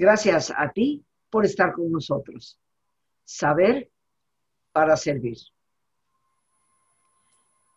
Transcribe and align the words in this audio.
Gracias 0.00 0.50
a 0.56 0.72
ti 0.72 1.04
por 1.28 1.44
estar 1.44 1.74
con 1.74 1.92
nosotros. 1.92 2.58
Saber 3.22 3.90
para 4.72 4.96
servir. 4.96 5.36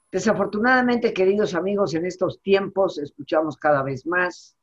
Desafortunadamente, 0.10 1.14
queridos 1.14 1.54
amigos, 1.54 1.94
en 1.96 2.06
estos 2.06 2.42
tiempos 2.42 2.98
escuchamos 2.98 3.58
cada 3.58 3.84
vez 3.84 4.06
más 4.06 4.56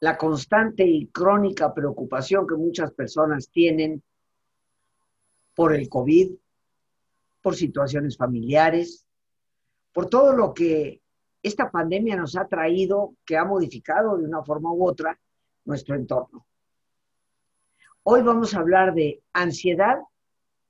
la 0.00 0.18
constante 0.18 0.84
y 0.84 1.06
crónica 1.06 1.72
preocupación 1.72 2.44
que 2.44 2.56
muchas 2.56 2.90
personas 2.92 3.48
tienen 3.48 4.02
por 5.54 5.76
el 5.76 5.88
COVID, 5.88 6.32
por 7.40 7.54
situaciones 7.54 8.16
familiares, 8.16 9.06
por 9.92 10.08
todo 10.08 10.32
lo 10.32 10.52
que 10.52 11.00
esta 11.40 11.70
pandemia 11.70 12.16
nos 12.16 12.36
ha 12.36 12.48
traído, 12.48 13.14
que 13.24 13.36
ha 13.36 13.44
modificado 13.44 14.16
de 14.16 14.24
una 14.24 14.42
forma 14.42 14.72
u 14.72 14.88
otra 14.88 15.16
nuestro 15.66 15.94
entorno. 15.94 16.46
Hoy 18.04 18.22
vamos 18.22 18.54
a 18.54 18.60
hablar 18.60 18.94
de 18.94 19.22
ansiedad 19.32 19.98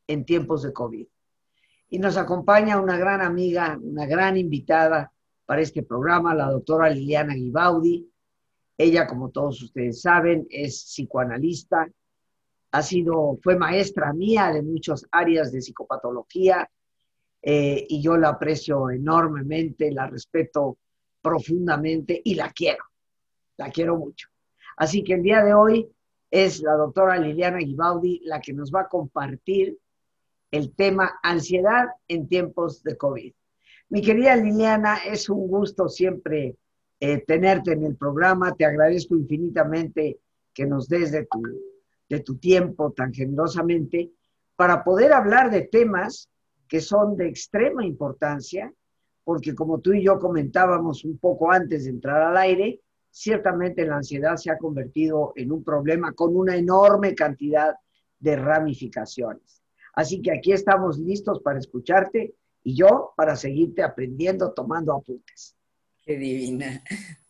en 0.06 0.24
tiempos 0.24 0.62
de 0.62 0.72
COVID. 0.72 1.06
Y 1.91 1.98
nos 1.98 2.16
acompaña 2.16 2.80
una 2.80 2.98
gran 2.98 3.20
amiga, 3.20 3.78
una 3.80 4.06
gran 4.06 4.36
invitada 4.36 5.12
para 5.45 5.60
este 5.60 5.82
programa, 5.82 6.34
la 6.34 6.50
doctora 6.50 6.91
Liliana 6.91 7.34
Guibaudi. 7.34 8.10
Ella, 8.77 9.06
como 9.06 9.30
todos 9.30 9.62
ustedes 9.62 10.00
saben, 10.00 10.47
es 10.50 10.83
psicoanalista, 10.84 11.89
ha 12.72 12.83
sido, 12.83 13.39
fue 13.42 13.56
maestra 13.56 14.12
mía 14.12 14.50
de 14.52 14.62
muchas 14.62 15.06
áreas 15.11 15.52
de 15.52 15.62
psicopatología 15.62 16.69
eh, 17.41 17.86
y 17.89 18.02
yo 18.02 18.17
la 18.17 18.30
aprecio 18.30 18.91
enormemente, 18.91 19.92
la 19.92 20.06
respeto 20.06 20.78
profundamente 21.22 22.20
y 22.24 22.34
la 22.34 22.50
quiero, 22.50 22.84
la 23.56 23.70
quiero 23.70 23.97
mucho. 23.97 24.28
Así 24.77 25.02
que 25.02 25.14
el 25.14 25.22
día 25.22 25.42
de 25.42 25.55
hoy 25.55 25.88
es 26.30 26.60
la 26.62 26.74
doctora 26.74 27.19
Liliana 27.19 27.58
Guibaudi 27.58 28.20
la 28.24 28.41
que 28.41 28.52
nos 28.52 28.70
va 28.70 28.83
a 28.83 28.88
compartir 28.88 29.78
el 30.50 30.74
tema 30.74 31.18
ansiedad 31.22 31.86
en 32.08 32.28
tiempos 32.28 32.83
de 32.83 32.96
COVID. 32.96 33.33
Mi 33.88 34.02
querida 34.02 34.36
Liliana, 34.36 34.96
es 35.06 35.28
un 35.28 35.48
gusto 35.48 35.88
siempre 35.88 36.56
eh, 37.00 37.24
tenerte 37.27 37.72
en 37.72 37.84
el 37.84 37.96
programa. 37.96 38.55
Te 38.55 38.64
agradezco 38.64 39.16
infinitamente 39.16 40.18
que 40.52 40.66
nos 40.66 40.88
des 40.88 41.12
de 41.12 42.20
tu 42.20 42.36
tiempo 42.38 42.92
tan 42.92 43.12
generosamente 43.12 44.11
para 44.56 44.83
poder 44.83 45.12
hablar 45.12 45.50
de 45.50 45.62
temas 45.62 46.28
que 46.68 46.80
son 46.80 47.16
de 47.16 47.28
extrema 47.28 47.84
importancia, 47.84 48.72
porque 49.24 49.55
como 49.55 49.80
tú 49.80 49.92
y 49.92 50.05
yo 50.05 50.18
comentábamos 50.18 51.05
un 51.05 51.18
poco 51.18 51.52
antes 51.52 51.84
de 51.84 51.90
entrar 51.90 52.22
al 52.22 52.36
aire, 52.36 52.80
ciertamente 53.17 53.86
la 53.86 53.97
ansiedad 53.97 54.36
se 54.36 54.50
ha 54.50 54.59
convertido 54.59 55.33
en 55.36 55.50
un 55.50 55.64
problema 55.64 56.12
con 56.12 56.36
una 56.36 56.55
enorme 56.55 57.14
cantidad 57.14 57.75
de 58.19 58.36
ramificaciones. 58.36 59.62
Así 59.95 60.20
que 60.20 60.33
aquí 60.33 60.53
estamos 60.53 60.98
listos 60.98 61.41
para 61.42 61.58
escucharte 61.58 62.34
y 62.62 62.77
yo 62.77 63.14
para 63.17 63.34
seguirte 63.34 63.83
aprendiendo, 63.83 64.53
tomando 64.53 64.95
apuntes. 64.95 65.56
Qué 66.05 66.19
divina. 66.19 66.84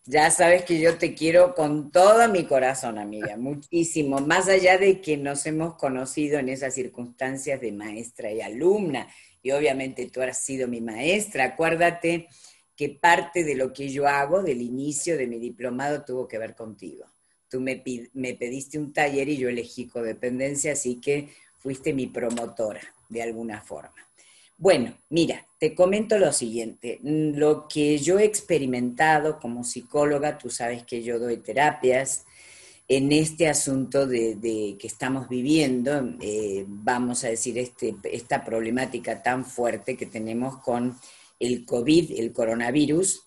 Ya 0.06 0.28
sabes 0.32 0.64
que 0.64 0.80
yo 0.80 0.98
te 0.98 1.14
quiero 1.14 1.54
con 1.54 1.92
todo 1.92 2.28
mi 2.30 2.46
corazón, 2.46 2.98
amiga, 2.98 3.36
muchísimo, 3.38 4.18
más 4.18 4.48
allá 4.48 4.78
de 4.78 5.00
que 5.00 5.16
nos 5.16 5.46
hemos 5.46 5.76
conocido 5.76 6.40
en 6.40 6.48
esas 6.48 6.74
circunstancias 6.74 7.60
de 7.60 7.70
maestra 7.70 8.32
y 8.32 8.40
alumna, 8.40 9.06
y 9.40 9.52
obviamente 9.52 10.10
tú 10.10 10.20
has 10.20 10.38
sido 10.38 10.66
mi 10.66 10.80
maestra, 10.80 11.44
acuérdate 11.44 12.26
que 12.76 12.90
parte 12.90 13.42
de 13.44 13.54
lo 13.54 13.72
que 13.72 13.88
yo 13.88 14.06
hago, 14.06 14.42
del 14.42 14.60
inicio 14.60 15.16
de 15.16 15.26
mi 15.26 15.38
diplomado, 15.38 16.04
tuvo 16.04 16.28
que 16.28 16.38
ver 16.38 16.54
contigo. 16.54 17.06
Tú 17.48 17.60
me, 17.60 17.82
me 18.12 18.34
pediste 18.34 18.78
un 18.78 18.92
taller 18.92 19.28
y 19.28 19.36
yo 19.36 19.48
elegí 19.48 19.86
codependencia, 19.86 20.72
así 20.72 20.96
que 20.96 21.30
fuiste 21.58 21.92
mi 21.92 22.06
promotora, 22.06 22.82
de 23.08 23.22
alguna 23.22 23.60
forma. 23.60 23.94
Bueno, 24.58 24.94
mira, 25.10 25.46
te 25.58 25.74
comento 25.74 26.18
lo 26.18 26.32
siguiente. 26.32 26.98
Lo 27.02 27.68
que 27.68 27.98
yo 27.98 28.18
he 28.18 28.24
experimentado 28.24 29.38
como 29.38 29.64
psicóloga, 29.64 30.38
tú 30.38 30.50
sabes 30.50 30.84
que 30.84 31.02
yo 31.02 31.18
doy 31.18 31.38
terapias, 31.38 32.24
en 32.88 33.10
este 33.10 33.48
asunto 33.48 34.06
de, 34.06 34.76
que 34.78 34.86
estamos 34.86 35.28
viviendo, 35.28 36.14
eh, 36.20 36.64
vamos 36.68 37.24
a 37.24 37.28
decir, 37.28 37.58
este, 37.58 37.96
esta 38.04 38.44
problemática 38.44 39.22
tan 39.22 39.44
fuerte 39.44 39.96
que 39.96 40.06
tenemos 40.06 40.58
con 40.58 40.96
el 41.38 41.64
COVID, 41.64 42.18
el 42.18 42.32
coronavirus, 42.32 43.22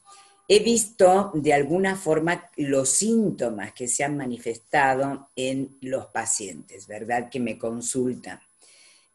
he 0.48 0.60
visto 0.60 1.32
de 1.36 1.54
alguna 1.54 1.96
forma 1.96 2.50
los 2.58 2.90
síntomas 2.90 3.72
que 3.74 3.88
se 3.88 4.04
han 4.04 4.18
manifestado 4.18 5.30
en 5.36 5.78
los 5.82 6.08
pacientes, 6.08 6.88
¿verdad? 6.88 7.30
Que 7.30 7.40
me 7.40 7.58
consultan. 7.58 8.40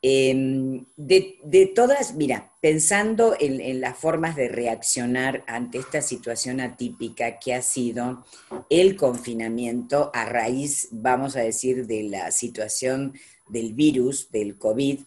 Em, 0.07 0.85
de, 0.97 1.73
todas, 1.75 2.15
mira, 2.15 2.53
pensando 2.61 3.35
en, 3.41 3.81
las 3.81 3.97
formas 3.97 4.37
de 4.37 4.49
reaccionar 4.49 5.43
ante 5.47 5.79
esta 5.79 6.03
situación 6.03 6.61
atípica 6.61 7.39
que 7.39 7.55
ha 7.55 7.63
sido 7.63 8.23
el 8.69 8.97
confinamiento 8.97 10.11
a 10.13 10.27
raíz, 10.27 10.89
vamos 10.91 11.37
a 11.37 11.41
decir, 11.41 11.87
de 11.87 12.03
la 12.03 12.31
situación 12.33 13.15
del 13.49 13.73
virus, 13.73 14.31
del 14.31 14.59
COVID, 14.59 15.01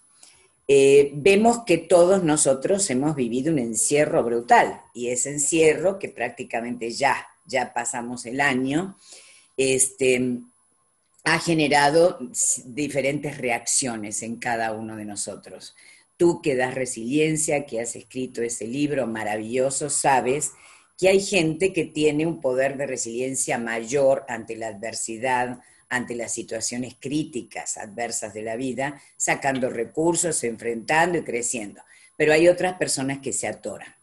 eh, 0.67 1.11
vemos 1.13 1.63
que 1.65 1.77
todos 1.77 2.23
nosotros 2.23 2.89
hemos 2.89 3.15
vivido 3.15 3.53
un 3.53 3.59
encierro 3.59 4.23
brutal 4.23 4.81
y 4.93 5.09
ese 5.09 5.31
encierro 5.31 5.97
que 5.97 6.09
prácticamente 6.09 6.91
ya, 6.91 7.25
ya 7.45 7.73
pasamos 7.73 8.25
el 8.25 8.41
año, 8.41 8.97
este, 9.55 10.39
ha 11.23 11.39
generado 11.39 12.19
diferentes 12.65 13.37
reacciones 13.37 14.23
en 14.23 14.37
cada 14.37 14.73
uno 14.73 14.95
de 14.97 15.05
nosotros. 15.05 15.75
Tú 16.17 16.41
que 16.41 16.55
das 16.55 16.75
resiliencia, 16.75 17.65
que 17.65 17.79
has 17.79 17.95
escrito 17.95 18.41
ese 18.41 18.67
libro 18.67 19.07
maravilloso, 19.07 19.89
sabes 19.89 20.51
que 20.97 21.09
hay 21.09 21.21
gente 21.21 21.73
que 21.73 21.85
tiene 21.85 22.25
un 22.25 22.41
poder 22.41 22.75
de 22.75 22.87
resiliencia 22.87 23.57
mayor 23.57 24.25
ante 24.27 24.55
la 24.55 24.67
adversidad, 24.67 25.59
ante 25.89 26.15
las 26.15 26.33
situaciones 26.33 26.95
críticas, 26.99 27.77
adversas 27.77 28.33
de 28.33 28.41
la 28.41 28.55
vida, 28.55 29.01
sacando 29.15 29.69
recursos, 29.69 30.43
enfrentando 30.43 31.17
y 31.17 31.23
creciendo. 31.23 31.81
Pero 32.15 32.33
hay 32.33 32.47
otras 32.47 32.77
personas 32.77 33.19
que 33.19 33.33
se 33.33 33.47
atoran. 33.47 33.95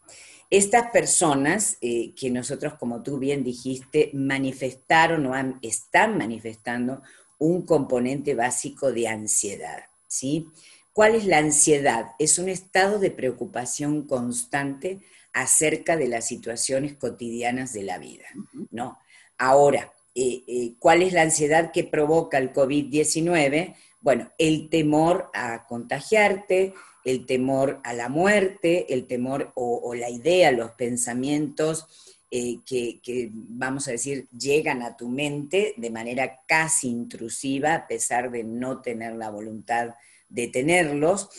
Estas 0.49 0.91
personas 0.91 1.77
eh, 1.81 2.13
que 2.15 2.29
nosotros, 2.29 2.75
como 2.75 3.03
tú 3.03 3.17
bien 3.17 3.43
dijiste, 3.43 4.11
manifestaron 4.13 5.25
o 5.25 5.59
están 5.61 6.17
manifestando 6.17 7.01
un 7.39 7.65
componente 7.65 8.35
básico 8.35 8.91
de 8.91 9.07
ansiedad. 9.07 9.85
¿sí? 10.07 10.47
¿Cuál 10.93 11.15
es 11.15 11.25
la 11.25 11.39
ansiedad? 11.39 12.11
Es 12.19 12.39
un 12.39 12.49
estado 12.49 12.99
de 12.99 13.11
preocupación 13.11 14.07
constante 14.07 15.01
acerca 15.33 15.97
de 15.97 16.07
las 16.07 16.27
situaciones 16.27 16.95
cotidianas 16.95 17.73
de 17.73 17.83
la 17.83 17.97
vida. 17.97 18.25
¿no? 18.71 18.99
Ahora, 19.37 19.91
eh, 20.15 20.43
eh, 20.47 20.73
¿cuál 20.79 21.01
es 21.01 21.11
la 21.11 21.23
ansiedad 21.23 21.71
que 21.73 21.83
provoca 21.83 22.37
el 22.37 22.53
COVID-19? 22.53 23.75
Bueno, 23.99 24.31
el 24.37 24.69
temor 24.69 25.29
a 25.33 25.67
contagiarte, 25.67 26.73
el 27.03 27.25
temor 27.25 27.81
a 27.83 27.93
la 27.93 28.07
muerte, 28.07 28.93
el 28.93 29.07
temor 29.07 29.51
o, 29.55 29.93
la 29.93 30.09
idea, 30.09 30.53
los 30.53 30.71
pensamientos 30.71 31.85
eh, 32.31 32.59
que, 32.65 33.01
que, 33.01 33.29
vamos 33.33 33.89
a 33.89 33.91
decir, 33.91 34.29
llegan 34.29 34.83
a 34.83 34.95
tu 34.95 35.09
mente 35.09 35.73
de 35.75 35.89
manera 35.89 36.39
casi 36.47 36.87
intrusiva, 36.87 37.75
a 37.75 37.87
pesar 37.87 38.31
de 38.31 38.45
no 38.45 38.81
tener 38.81 39.15
la 39.15 39.29
voluntad 39.29 39.95
de 40.29 40.47
tenerlos, 40.47 41.29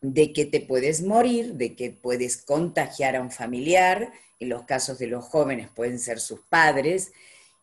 de 0.00 0.32
que 0.32 0.46
te 0.46 0.60
puedes 0.60 1.02
morir, 1.02 1.54
de 1.54 1.76
que 1.76 1.90
puedes 1.90 2.38
contagiar 2.38 3.14
a 3.14 3.20
un 3.20 3.30
familiar, 3.30 4.10
en 4.40 4.48
los 4.48 4.62
casos 4.62 4.98
de 4.98 5.08
los 5.08 5.24
jóvenes 5.24 5.68
pueden 5.68 5.98
ser 5.98 6.20
sus 6.20 6.40
padres, 6.48 7.12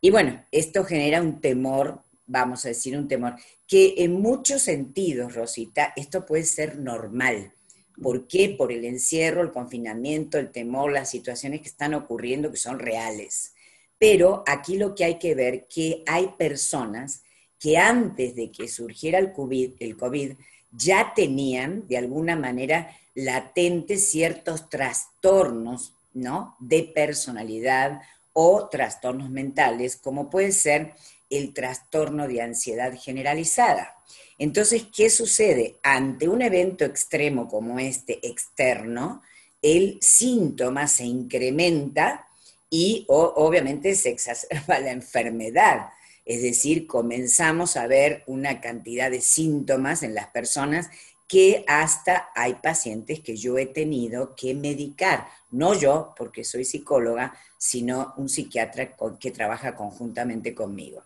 y 0.06 0.12
bueno, 0.12 0.40
esto 0.52 0.84
genera 0.84 1.19
un 1.19 1.42
temor, 1.42 2.04
vamos 2.28 2.63
a 2.63 2.68
decir 2.68 2.96
un 2.96 3.07
temor, 3.07 3.38
que 3.68 3.96
en 4.04 4.22
muchos 4.22 4.62
sentidos, 4.62 5.34
Rosita, 5.34 5.94
esto 5.96 6.28
puede 6.28 6.44
ser 6.44 6.78
normal. 6.78 7.54
¿Por 8.00 8.28
qué? 8.28 8.50
Por 8.56 8.72
el 8.72 8.86
encierro, 8.86 9.42
el 9.42 9.50
confinamiento, 9.50 10.38
el 10.38 10.52
temor, 10.52 10.92
las 10.92 11.10
situaciones 11.10 11.62
que 11.62 11.69
están 11.69 11.96
ocurriendo 11.96 12.52
que 12.52 12.57
son 12.57 12.78
reales. 12.78 13.56
Pero 13.98 14.44
aquí 14.46 14.78
lo 14.78 14.94
que 14.94 15.06
hay 15.06 15.16
que 15.18 15.34
ver 15.34 15.66
que 15.66 16.04
hay 16.06 16.36
personas 16.38 17.24
que 17.57 17.80
antes 17.80 18.36
de 18.36 18.52
que 18.52 18.68
surgiera 18.68 19.18
el 19.18 19.34
COVID, 19.34 19.72
el 19.80 19.98
COVID 19.98 20.34
ya 20.69 21.13
tenían 21.16 21.88
de 21.88 21.98
alguna 21.98 22.36
manera 22.36 22.96
latentes 23.16 24.07
ciertos 24.07 24.69
trastornos 24.69 25.96
¿no? 26.13 26.56
de 26.60 26.84
personalidad 26.84 28.02
o 28.38 28.68
trastornos 28.68 29.30
mentales, 29.30 29.96
como 29.96 30.30
puede 30.30 30.52
ser 30.52 30.94
el 31.30 31.54
trastorno 31.54 32.28
de 32.28 32.42
ansiedad 32.42 32.94
generalizada. 32.94 33.96
Entonces, 34.38 34.88
¿qué 34.94 35.10
sucede? 35.10 35.78
Ante 35.82 36.28
un 36.28 36.42
evento 36.42 36.84
extremo 36.84 37.48
como 37.48 37.80
este 37.80 38.20
externo, 38.28 39.22
el 39.62 39.98
síntoma 40.02 40.88
se 40.88 41.06
incrementa 41.06 42.28
y 42.70 43.06
obviamente 43.08 43.96
se 43.96 44.10
exacerba 44.10 44.80
la 44.81 44.92
enfermedad. 44.92 45.90
Es 46.26 46.42
decir, 46.42 46.88
comenzamos 46.88 47.78
a 47.78 47.88
ver 47.88 48.24
una 48.28 48.60
cantidad 48.60 49.10
de 49.10 49.22
síntomas 49.22 50.04
en 50.04 50.14
las 50.14 50.28
personas 50.28 50.90
que 51.27 51.63
hasta 51.68 52.30
hay 52.36 52.56
pacientes 52.56 53.19
que 53.19 53.36
yo 53.36 53.57
he 53.57 53.66
tenido 53.66 54.36
que 54.36 54.54
medicar, 54.54 55.27
no 55.51 55.74
yo, 55.74 56.13
porque 56.18 56.44
soy 56.44 56.66
psicóloga, 56.66 57.36
sino 57.57 58.13
un 58.18 58.30
psiquiatra 58.30 58.95
que 59.19 59.31
trabaja 59.31 59.75
conjuntamente 59.75 60.54
conmigo. 60.54 61.04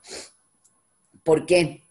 ¿Por 1.24 1.46
qué? 1.46 1.82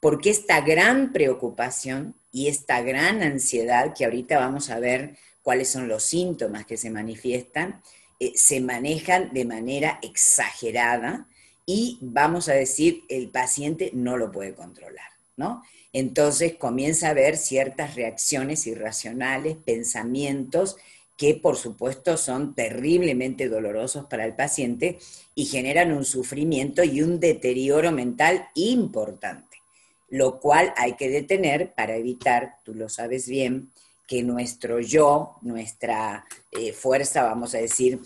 Porque 0.00 0.30
esta 0.30 0.60
gran 0.60 1.12
preocupación 1.12 2.14
y 2.32 2.48
esta 2.48 2.82
gran 2.82 3.22
ansiedad, 3.22 3.94
que 3.94 4.04
ahorita 4.04 4.38
vamos 4.38 4.70
a 4.70 4.78
ver 4.78 5.16
cuáles 5.42 5.68
son 5.68 5.88
los 5.88 6.02
síntomas 6.02 6.66
que 6.66 6.76
se 6.76 6.90
manifiestan, 6.90 7.82
eh, 8.18 8.32
se 8.34 8.60
manejan 8.60 9.32
de 9.32 9.44
manera 9.44 9.98
exagerada 10.02 11.28
y 11.64 11.98
vamos 12.00 12.48
a 12.48 12.54
decir, 12.54 13.04
el 13.08 13.28
paciente 13.28 13.90
no 13.92 14.16
lo 14.16 14.32
puede 14.32 14.54
controlar, 14.54 15.10
¿no? 15.36 15.62
Entonces 15.92 16.54
comienza 16.54 17.08
a 17.08 17.10
haber 17.10 17.36
ciertas 17.36 17.94
reacciones 17.94 18.66
irracionales, 18.66 19.56
pensamientos 19.56 20.76
que 21.16 21.34
por 21.34 21.56
supuesto 21.56 22.16
son 22.16 22.54
terriblemente 22.54 23.48
dolorosos 23.48 24.04
para 24.06 24.24
el 24.24 24.34
paciente 24.34 24.98
y 25.34 25.46
generan 25.46 25.92
un 25.92 26.04
sufrimiento 26.04 26.84
y 26.84 27.02
un 27.02 27.20
deterioro 27.20 27.90
mental 27.90 28.48
importante, 28.54 29.62
lo 30.10 30.40
cual 30.40 30.74
hay 30.76 30.94
que 30.94 31.08
detener 31.08 31.72
para 31.74 31.96
evitar, 31.96 32.56
tú 32.64 32.74
lo 32.74 32.88
sabes 32.88 33.28
bien, 33.28 33.70
que 34.06 34.22
nuestro 34.22 34.78
yo, 34.78 35.36
nuestra 35.42 36.24
eh, 36.52 36.72
fuerza, 36.72 37.24
vamos 37.24 37.54
a 37.54 37.58
decir, 37.58 38.00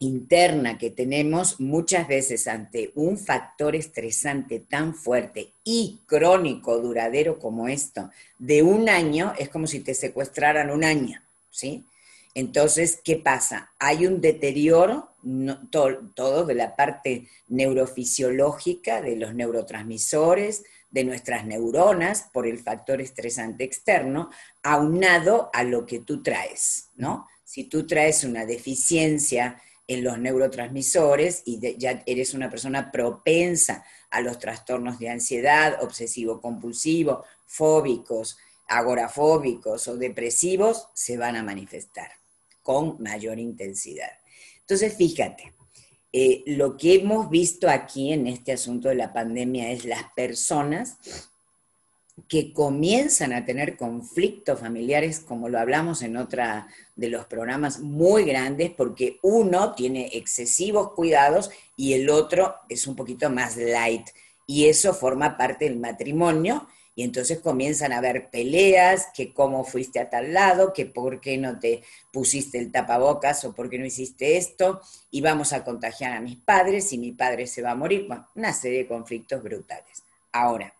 interna 0.00 0.78
que 0.78 0.90
tenemos 0.90 1.60
muchas 1.60 2.08
veces 2.08 2.48
ante 2.48 2.90
un 2.94 3.18
factor 3.18 3.76
estresante 3.76 4.58
tan 4.58 4.94
fuerte 4.94 5.52
y 5.62 6.00
crónico, 6.06 6.78
duradero 6.78 7.38
como 7.38 7.68
esto, 7.68 8.10
de 8.38 8.62
un 8.62 8.88
año, 8.88 9.34
es 9.38 9.50
como 9.50 9.66
si 9.66 9.80
te 9.80 9.94
secuestraran 9.94 10.70
un 10.70 10.84
año, 10.84 11.22
¿sí? 11.50 11.84
Entonces, 12.34 13.00
¿qué 13.04 13.16
pasa? 13.16 13.72
Hay 13.78 14.06
un 14.06 14.20
deterioro 14.20 15.10
todo 15.74 16.46
de 16.46 16.54
la 16.54 16.76
parte 16.76 17.28
neurofisiológica, 17.48 19.02
de 19.02 19.16
los 19.16 19.34
neurotransmisores, 19.34 20.64
de 20.90 21.04
nuestras 21.04 21.44
neuronas 21.44 22.30
por 22.32 22.46
el 22.46 22.58
factor 22.58 23.02
estresante 23.02 23.64
externo, 23.64 24.30
aunado 24.62 25.50
a 25.52 25.62
lo 25.62 25.84
que 25.84 25.98
tú 25.98 26.22
traes, 26.22 26.88
¿no? 26.96 27.28
Si 27.44 27.64
tú 27.64 27.86
traes 27.86 28.24
una 28.24 28.46
deficiencia 28.46 29.60
en 29.90 30.04
los 30.04 30.20
neurotransmisores 30.20 31.42
y 31.46 31.76
ya 31.76 32.04
eres 32.06 32.32
una 32.32 32.48
persona 32.48 32.92
propensa 32.92 33.84
a 34.08 34.20
los 34.20 34.38
trastornos 34.38 35.00
de 35.00 35.08
ansiedad, 35.08 35.82
obsesivo-compulsivo, 35.82 37.24
fóbicos, 37.44 38.38
agorafóbicos 38.68 39.88
o 39.88 39.96
depresivos, 39.96 40.86
se 40.94 41.16
van 41.16 41.34
a 41.34 41.42
manifestar 41.42 42.08
con 42.62 43.02
mayor 43.02 43.40
intensidad. 43.40 44.12
Entonces, 44.60 44.96
fíjate, 44.96 45.54
eh, 46.12 46.44
lo 46.46 46.76
que 46.76 46.94
hemos 46.94 47.28
visto 47.28 47.68
aquí 47.68 48.12
en 48.12 48.28
este 48.28 48.52
asunto 48.52 48.90
de 48.90 48.94
la 48.94 49.12
pandemia 49.12 49.72
es 49.72 49.84
las 49.86 50.04
personas 50.14 50.98
que 52.28 52.52
comienzan 52.52 53.32
a 53.32 53.44
tener 53.44 53.76
conflictos 53.76 54.60
familiares, 54.60 55.20
como 55.20 55.48
lo 55.48 55.58
hablamos 55.58 56.02
en 56.02 56.16
otra 56.16 56.68
de 56.96 57.08
los 57.08 57.26
programas, 57.26 57.80
muy 57.80 58.24
grandes, 58.24 58.70
porque 58.70 59.18
uno 59.22 59.74
tiene 59.74 60.10
excesivos 60.12 60.92
cuidados 60.92 61.50
y 61.76 61.94
el 61.94 62.10
otro 62.10 62.56
es 62.68 62.86
un 62.86 62.96
poquito 62.96 63.30
más 63.30 63.56
light. 63.56 64.08
Y 64.46 64.66
eso 64.66 64.92
forma 64.94 65.36
parte 65.36 65.66
del 65.66 65.78
matrimonio. 65.78 66.68
Y 66.96 67.04
entonces 67.04 67.38
comienzan 67.38 67.92
a 67.92 67.98
haber 67.98 68.30
peleas, 68.30 69.06
que 69.14 69.32
cómo 69.32 69.64
fuiste 69.64 70.00
a 70.00 70.10
tal 70.10 70.34
lado, 70.34 70.72
que 70.72 70.86
por 70.86 71.20
qué 71.20 71.38
no 71.38 71.58
te 71.58 71.82
pusiste 72.12 72.58
el 72.58 72.72
tapabocas 72.72 73.44
o 73.44 73.54
por 73.54 73.70
qué 73.70 73.78
no 73.78 73.86
hiciste 73.86 74.36
esto, 74.36 74.80
y 75.10 75.20
vamos 75.20 75.52
a 75.52 75.64
contagiar 75.64 76.12
a 76.12 76.20
mis 76.20 76.36
padres 76.36 76.92
y 76.92 76.98
mi 76.98 77.12
padre 77.12 77.46
se 77.46 77.62
va 77.62 77.70
a 77.70 77.76
morir. 77.76 78.06
Bueno, 78.06 78.28
una 78.34 78.52
serie 78.52 78.78
de 78.78 78.88
conflictos 78.88 79.42
brutales. 79.42 80.02
Ahora, 80.32 80.74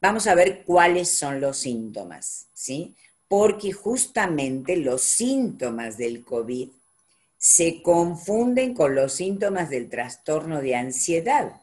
Vamos 0.00 0.26
a 0.26 0.34
ver 0.34 0.64
cuáles 0.64 1.10
son 1.10 1.40
los 1.40 1.58
síntomas, 1.58 2.46
¿sí? 2.54 2.94
Porque 3.28 3.72
justamente 3.72 4.76
los 4.76 5.02
síntomas 5.02 5.98
del 5.98 6.24
COVID 6.24 6.70
se 7.36 7.82
confunden 7.82 8.74
con 8.74 8.94
los 8.94 9.12
síntomas 9.12 9.68
del 9.70 9.88
trastorno 9.88 10.60
de 10.60 10.74
ansiedad 10.74 11.60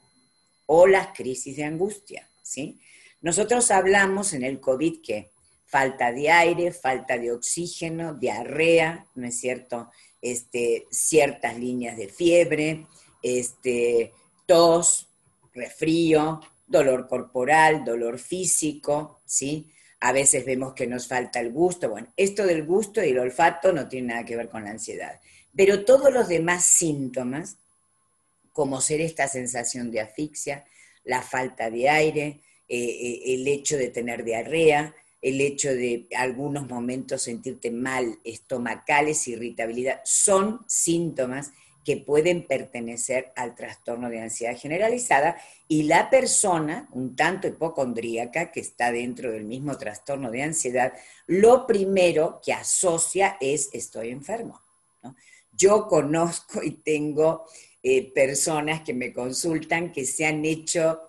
o 0.68 0.86
las 0.88 1.08
crisis 1.16 1.58
de 1.58 1.64
angustia, 1.64 2.28
¿sí? 2.44 2.80
Nosotros 3.22 3.72
hablamos 3.72 4.34
en 4.34 4.44
el 4.44 4.60
COVID 4.60 5.02
que 5.02 5.32
falta 5.66 6.12
de 6.12 6.30
aire, 6.30 6.72
falta 6.72 7.18
de 7.18 7.32
oxígeno, 7.32 8.14
diarrea, 8.14 9.08
¿no 9.16 9.28
es 9.28 9.40
cierto? 9.40 9.92
Este, 10.22 10.88
ciertas 10.92 11.58
líneas 11.58 11.98
de 11.98 12.08
fiebre, 12.08 12.86
este, 13.22 14.14
tos, 14.46 15.08
resfrío, 15.54 16.40
dolor 16.68 17.08
corporal, 17.08 17.84
dolor 17.84 18.20
físico, 18.20 19.22
¿sí? 19.26 19.72
A 20.00 20.12
veces 20.12 20.46
vemos 20.46 20.74
que 20.74 20.86
nos 20.86 21.08
falta 21.08 21.40
el 21.40 21.52
gusto. 21.52 21.90
Bueno, 21.90 22.08
esto 22.18 22.46
del 22.46 22.66
gusto 22.66 23.04
y 23.04 23.10
el 23.10 23.20
olfato 23.20 23.74
no 23.74 23.88
tiene 23.88 24.10
nada 24.10 24.26
que 24.26 24.36
ver 24.36 24.50
con 24.50 24.64
la 24.64 24.72
ansiedad. 24.72 25.20
Pero 25.56 25.86
todos 25.86 26.14
los 26.14 26.28
demás 26.28 26.64
síntomas, 26.66 27.58
como 28.52 28.82
ser 28.82 29.02
esta 29.02 29.28
sensación 29.28 29.90
de 29.90 30.02
asfixia, 30.02 30.66
la 31.04 31.22
falta 31.22 31.72
de 31.72 31.90
aire, 31.90 32.42
eh, 32.68 32.78
eh, 32.78 33.22
el 33.34 33.48
hecho 33.48 33.78
de 33.78 33.88
tener 33.88 34.24
diarrea, 34.24 34.94
el 35.22 35.42
hecho 35.42 35.70
de 35.70 36.08
algunos 36.16 36.68
momentos 36.68 37.24
sentirte 37.24 37.72
mal, 37.72 38.20
estomacales, 38.24 39.28
irritabilidad, 39.28 40.02
son 40.04 40.60
síntomas 40.68 41.52
que 41.88 41.96
pueden 41.96 42.46
pertenecer 42.46 43.32
al 43.38 43.56
trastorno 43.56 44.10
de 44.10 44.20
ansiedad 44.20 44.58
generalizada 44.58 45.38
y 45.70 45.84
la 45.84 46.10
persona, 46.10 46.90
un 46.92 47.16
tanto 47.16 47.48
hipocondríaca, 47.48 48.52
que 48.52 48.60
está 48.60 48.92
dentro 48.92 49.32
del 49.32 49.46
mismo 49.46 49.78
trastorno 49.78 50.30
de 50.30 50.44
ansiedad, 50.44 50.92
lo 51.28 51.66
primero 51.66 52.42
que 52.46 52.52
asocia 52.52 53.38
es 53.40 53.70
estoy 53.72 54.10
enfermo. 54.10 54.60
Yo 55.54 55.88
conozco 55.88 56.62
y 56.62 56.72
tengo 56.72 57.46
eh, 57.82 58.12
personas 58.12 58.82
que 58.82 58.94
me 58.94 59.14
consultan 59.14 59.94
que 59.94 60.04
se 60.04 60.26
han 60.26 60.44
hecho 60.44 61.00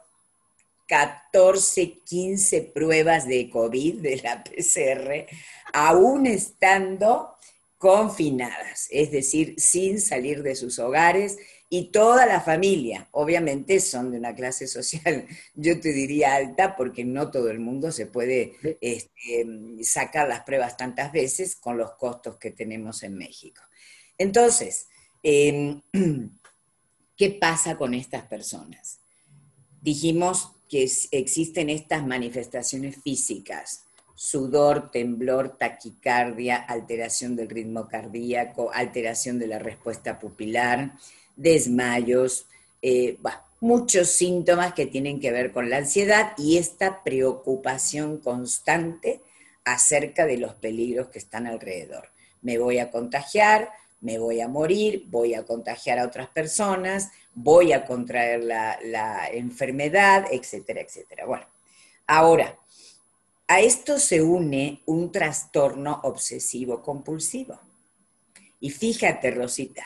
14, 0.86 2.02
15 2.04 2.62
pruebas 2.72 3.26
de 3.26 3.50
COVID, 3.50 3.96
de 3.96 4.16
la 4.18 4.44
PCR, 4.44 5.26
aún 5.72 6.26
estando 6.26 7.34
confinadas, 7.78 8.88
es 8.90 9.12
decir, 9.12 9.54
sin 9.56 10.00
salir 10.00 10.42
de 10.42 10.56
sus 10.56 10.78
hogares 10.80 11.38
y 11.70 11.90
toda 11.90 12.26
la 12.26 12.40
familia, 12.40 13.08
obviamente 13.12 13.78
son 13.78 14.10
de 14.10 14.18
una 14.18 14.34
clase 14.34 14.66
social, 14.66 15.26
yo 15.54 15.80
te 15.80 15.92
diría 15.92 16.34
alta, 16.34 16.76
porque 16.76 17.04
no 17.04 17.30
todo 17.30 17.50
el 17.50 17.60
mundo 17.60 17.92
se 17.92 18.06
puede 18.06 18.54
este, 18.80 19.46
sacar 19.82 20.28
las 20.28 20.40
pruebas 20.40 20.76
tantas 20.76 21.12
veces 21.12 21.56
con 21.56 21.78
los 21.78 21.92
costos 21.92 22.36
que 22.36 22.50
tenemos 22.50 23.02
en 23.02 23.16
México. 23.16 23.62
Entonces, 24.16 24.88
em, 25.22 25.80
¿qué 27.16 27.30
pasa 27.30 27.76
con 27.76 27.94
estas 27.94 28.24
personas? 28.24 28.98
Dijimos 29.80 30.52
que 30.68 30.90
existen 31.12 31.70
estas 31.70 32.04
manifestaciones 32.06 32.96
físicas, 33.02 33.84
sudor, 34.18 34.90
temblor, 34.90 35.56
taquicardia, 35.56 36.56
alteración 36.56 37.36
del 37.36 37.48
ritmo 37.48 37.86
cardíaco, 37.86 38.72
alteración 38.74 39.38
de 39.38 39.46
la 39.46 39.60
respuesta 39.60 40.18
pupilar, 40.18 40.90
desmayos, 41.36 42.46
eh, 42.82 43.16
muchos 43.60 44.08
síntomas 44.08 44.74
que 44.74 44.86
tienen 44.86 45.20
que 45.20 45.30
ver 45.30 45.52
con 45.52 45.70
la 45.70 45.76
ansiedad 45.76 46.32
y 46.36 46.56
esta 46.56 47.04
preocupación 47.04 48.18
constante 48.18 49.20
acerca 49.64 50.26
de 50.26 50.38
los 50.38 50.52
peligros 50.54 51.10
que 51.10 51.20
están 51.20 51.46
alrededor. 51.46 52.08
Me 52.42 52.58
voy 52.58 52.80
a 52.80 52.90
contagiar, 52.90 53.70
me 54.00 54.18
voy 54.18 54.40
a 54.40 54.48
morir, 54.48 55.04
voy 55.06 55.34
a 55.34 55.44
contagiar 55.44 56.00
a 56.00 56.06
otras 56.06 56.26
personas, 56.26 57.12
voy 57.36 57.72
a 57.72 57.84
contraer 57.84 58.42
la, 58.42 58.80
la 58.82 59.28
enfermedad, 59.30 60.26
etcétera, 60.32 60.80
etcétera. 60.80 61.24
Bueno, 61.24 61.46
ahora, 62.08 62.58
a 63.48 63.60
esto 63.60 63.98
se 63.98 64.22
une 64.22 64.82
un 64.86 65.10
trastorno 65.10 66.00
obsesivo 66.04 66.82
compulsivo. 66.82 67.58
Y 68.60 68.70
fíjate, 68.70 69.30
Rosita, 69.30 69.84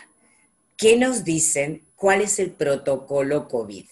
¿qué 0.76 0.97
nos 0.97 1.25
dicen? 1.25 1.87
¿Cuál 1.95 2.23
es 2.23 2.38
el 2.38 2.50
protocolo 2.50 3.49
COVID? 3.49 3.87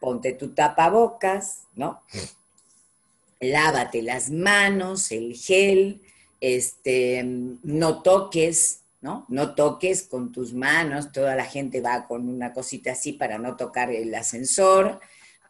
Ponte 0.00 0.32
tu 0.32 0.52
tapabocas, 0.54 1.62
¿no? 1.76 2.02
Lávate 3.38 4.02
las 4.02 4.30
manos, 4.30 5.12
el 5.12 5.34
gel, 5.36 6.02
este, 6.40 7.22
no 7.24 8.02
toques 8.02 8.82
¿no? 9.02 9.26
No 9.28 9.54
toques 9.56 10.04
con 10.04 10.30
tus 10.30 10.54
manos, 10.54 11.10
toda 11.10 11.34
la 11.34 11.44
gente 11.44 11.80
va 11.80 12.06
con 12.06 12.28
una 12.28 12.52
cosita 12.52 12.92
así 12.92 13.12
para 13.12 13.36
no 13.36 13.56
tocar 13.56 13.90
el 13.90 14.14
ascensor, 14.14 15.00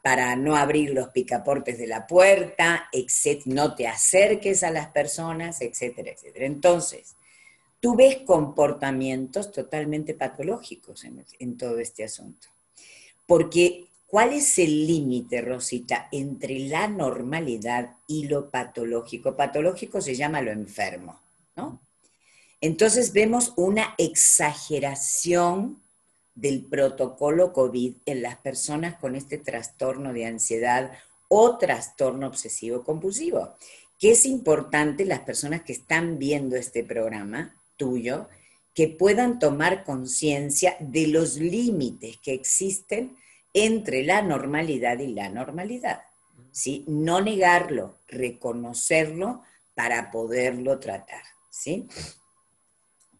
para 0.02 0.34
no 0.34 0.56
abrir 0.56 0.90
los 0.90 1.08
picaportes 1.10 1.78
de 1.78 1.86
la 1.86 2.06
puerta, 2.08 2.90
no 3.46 3.74
te 3.76 3.86
acerques 3.86 4.64
a 4.64 4.72
las 4.72 4.88
personas, 4.88 5.60
etcétera, 5.60 6.10
etcétera. 6.10 6.44
Entonces, 6.46 7.14
tú 7.78 7.94
ves 7.94 8.18
comportamientos 8.26 9.52
totalmente 9.52 10.14
patológicos 10.14 11.04
en, 11.04 11.24
en 11.38 11.56
todo 11.56 11.78
este 11.78 12.02
asunto. 12.02 12.48
Porque, 13.26 13.86
¿cuál 14.08 14.32
es 14.32 14.58
el 14.58 14.86
límite, 14.88 15.40
Rosita, 15.40 16.08
entre 16.10 16.58
la 16.58 16.88
normalidad 16.88 17.96
y 18.08 18.26
lo 18.26 18.50
patológico? 18.50 19.36
Patológico 19.36 20.00
se 20.00 20.16
llama 20.16 20.42
lo 20.42 20.50
enfermo, 20.50 21.20
¿no? 21.54 21.80
Entonces 22.60 23.12
vemos 23.12 23.52
una 23.56 23.94
exageración 23.98 25.81
del 26.34 26.64
protocolo 26.64 27.52
COVID 27.52 27.94
en 28.06 28.22
las 28.22 28.36
personas 28.36 28.94
con 28.94 29.14
este 29.14 29.38
trastorno 29.38 30.12
de 30.12 30.26
ansiedad 30.26 30.92
o 31.28 31.58
trastorno 31.58 32.26
obsesivo 32.26 32.84
compulsivo, 32.84 33.54
que 33.98 34.12
es 34.12 34.26
importante 34.26 35.04
las 35.04 35.20
personas 35.20 35.62
que 35.62 35.72
están 35.72 36.18
viendo 36.18 36.56
este 36.56 36.84
programa 36.84 37.54
tuyo, 37.76 38.28
que 38.74 38.88
puedan 38.88 39.38
tomar 39.38 39.84
conciencia 39.84 40.76
de 40.80 41.06
los 41.06 41.36
límites 41.36 42.16
que 42.18 42.32
existen 42.32 43.16
entre 43.54 44.02
la 44.02 44.22
normalidad 44.22 44.98
y 44.98 45.08
la 45.08 45.28
normalidad. 45.28 46.02
¿sí? 46.50 46.84
No 46.86 47.20
negarlo, 47.20 47.98
reconocerlo 48.08 49.42
para 49.74 50.10
poderlo 50.10 50.78
tratar. 50.78 51.22
¿sí? 51.50 51.86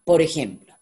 Por 0.03 0.21
ejemplo, 0.21 0.72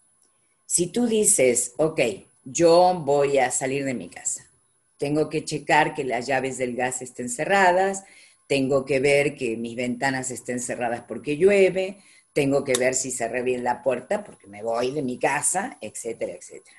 si 0.72 0.86
tú 0.86 1.06
dices, 1.06 1.74
ok, 1.76 2.00
yo 2.44 2.94
voy 3.04 3.36
a 3.36 3.50
salir 3.50 3.84
de 3.84 3.92
mi 3.92 4.08
casa, 4.08 4.48
tengo 4.96 5.28
que 5.28 5.44
checar 5.44 5.92
que 5.92 6.02
las 6.02 6.26
llaves 6.26 6.56
del 6.56 6.74
gas 6.74 7.02
estén 7.02 7.28
cerradas, 7.28 8.04
tengo 8.48 8.86
que 8.86 8.98
ver 8.98 9.36
que 9.36 9.58
mis 9.58 9.76
ventanas 9.76 10.30
estén 10.30 10.60
cerradas 10.60 11.02
porque 11.06 11.36
llueve, 11.36 11.98
tengo 12.32 12.64
que 12.64 12.72
ver 12.72 12.94
si 12.94 13.10
cerré 13.10 13.42
bien 13.42 13.64
la 13.64 13.82
puerta 13.82 14.24
porque 14.24 14.46
me 14.46 14.62
voy 14.62 14.92
de 14.92 15.02
mi 15.02 15.18
casa, 15.18 15.76
etcétera, 15.82 16.32
etcétera. 16.32 16.78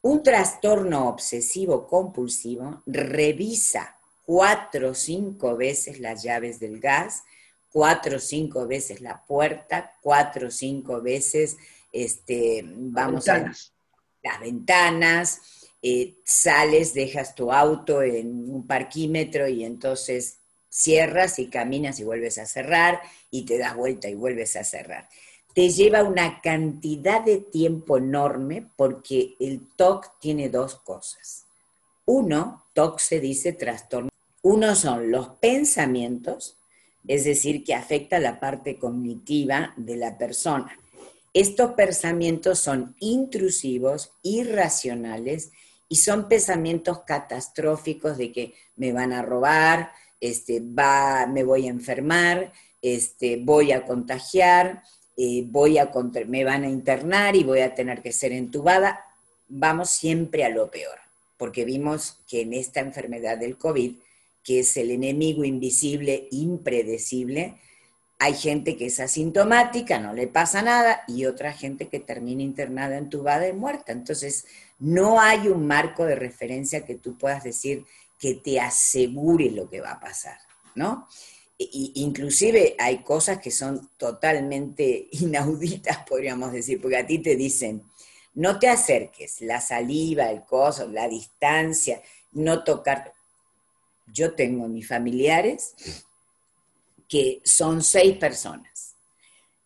Un 0.00 0.24
trastorno 0.24 1.08
obsesivo 1.08 1.86
compulsivo 1.86 2.82
revisa 2.86 3.98
cuatro 4.26 4.90
o 4.90 4.94
cinco 4.94 5.56
veces 5.56 6.00
las 6.00 6.24
llaves 6.24 6.58
del 6.58 6.80
gas, 6.80 7.22
cuatro 7.70 8.16
o 8.16 8.20
cinco 8.20 8.66
veces 8.66 9.00
la 9.00 9.22
puerta, 9.22 9.92
cuatro 10.02 10.48
o 10.48 10.50
cinco 10.50 11.00
veces 11.00 11.56
este, 11.92 12.62
vamos 12.64 13.28
a 13.28 13.52
las 14.22 14.40
ventanas, 14.40 15.40
eh, 15.82 16.14
sales, 16.24 16.94
dejas 16.94 17.34
tu 17.34 17.52
auto 17.52 18.02
en 18.02 18.50
un 18.50 18.66
parquímetro 18.66 19.48
y 19.48 19.64
entonces 19.64 20.38
cierras 20.68 21.38
y 21.38 21.48
caminas 21.48 22.00
y 22.00 22.04
vuelves 22.04 22.38
a 22.38 22.46
cerrar 22.46 23.00
y 23.30 23.44
te 23.44 23.58
das 23.58 23.76
vuelta 23.76 24.08
y 24.08 24.14
vuelves 24.14 24.56
a 24.56 24.64
cerrar. 24.64 25.08
Te 25.54 25.68
lleva 25.68 26.02
una 26.02 26.40
cantidad 26.40 27.20
de 27.20 27.38
tiempo 27.38 27.98
enorme 27.98 28.70
porque 28.76 29.34
el 29.38 29.68
TOC 29.76 30.18
tiene 30.18 30.48
dos 30.48 30.76
cosas. 30.76 31.44
Uno, 32.06 32.64
TOC 32.72 32.98
se 32.98 33.20
dice 33.20 33.52
trastorno. 33.52 34.08
Uno 34.40 34.74
son 34.74 35.10
los 35.10 35.28
pensamientos, 35.40 36.56
es 37.06 37.24
decir, 37.24 37.64
que 37.64 37.74
afecta 37.74 38.18
la 38.18 38.40
parte 38.40 38.78
cognitiva 38.78 39.74
de 39.76 39.96
la 39.96 40.16
persona. 40.16 40.78
Estos 41.34 41.72
pensamientos 41.72 42.58
son 42.58 42.94
intrusivos, 43.00 44.12
irracionales 44.22 45.52
y 45.88 45.96
son 45.96 46.28
pensamientos 46.28 47.00
catastróficos 47.06 48.18
de 48.18 48.32
que 48.32 48.54
me 48.76 48.92
van 48.92 49.12
a 49.12 49.22
robar, 49.22 49.92
este, 50.20 50.60
va, 50.60 51.26
me 51.26 51.42
voy 51.42 51.66
a 51.66 51.70
enfermar, 51.70 52.52
este, 52.82 53.38
voy 53.38 53.72
a 53.72 53.84
contagiar, 53.84 54.82
eh, 55.16 55.46
me 56.26 56.44
van 56.44 56.64
a 56.64 56.68
internar 56.68 57.36
y 57.36 57.44
voy 57.44 57.60
a 57.60 57.74
tener 57.74 58.02
que 58.02 58.12
ser 58.12 58.32
entubada. 58.32 59.04
Vamos 59.48 59.90
siempre 59.90 60.44
a 60.44 60.48
lo 60.48 60.70
peor, 60.70 60.98
porque 61.36 61.64
vimos 61.64 62.18
que 62.28 62.42
en 62.42 62.52
esta 62.52 62.80
enfermedad 62.80 63.38
del 63.38 63.56
COVID, 63.56 63.96
que 64.42 64.60
es 64.60 64.76
el 64.76 64.90
enemigo 64.90 65.44
invisible, 65.44 66.28
impredecible, 66.30 67.58
hay 68.22 68.34
gente 68.34 68.76
que 68.76 68.86
es 68.86 69.00
asintomática, 69.00 69.98
no 69.98 70.12
le 70.12 70.28
pasa 70.28 70.62
nada, 70.62 71.02
y 71.08 71.24
otra 71.24 71.52
gente 71.52 71.88
que 71.88 71.98
termina 71.98 72.44
internada, 72.44 72.96
entubada 72.96 73.48
y 73.48 73.52
muerta. 73.52 73.90
Entonces, 73.90 74.46
no 74.78 75.20
hay 75.20 75.48
un 75.48 75.66
marco 75.66 76.04
de 76.04 76.14
referencia 76.14 76.84
que 76.84 76.94
tú 76.94 77.18
puedas 77.18 77.42
decir 77.42 77.84
que 78.20 78.34
te 78.34 78.60
asegure 78.60 79.50
lo 79.50 79.68
que 79.68 79.80
va 79.80 79.92
a 79.92 80.00
pasar, 80.00 80.38
¿no? 80.76 81.08
inclusive 81.58 82.74
hay 82.76 83.04
cosas 83.04 83.38
que 83.38 83.52
son 83.52 83.90
totalmente 83.96 85.08
inauditas, 85.12 85.98
podríamos 86.08 86.52
decir, 86.52 86.80
porque 86.80 86.96
a 86.96 87.06
ti 87.06 87.18
te 87.18 87.36
dicen, 87.36 87.84
no 88.34 88.58
te 88.58 88.68
acerques, 88.68 89.40
la 89.40 89.60
saliva, 89.60 90.30
el 90.30 90.44
coso, 90.44 90.88
la 90.88 91.08
distancia, 91.08 92.00
no 92.32 92.62
tocar. 92.64 93.12
Yo 94.06 94.34
tengo 94.34 94.66
mis 94.68 94.88
familiares 94.88 95.74
que 97.12 97.42
son 97.44 97.82
seis 97.82 98.16
personas. 98.16 98.96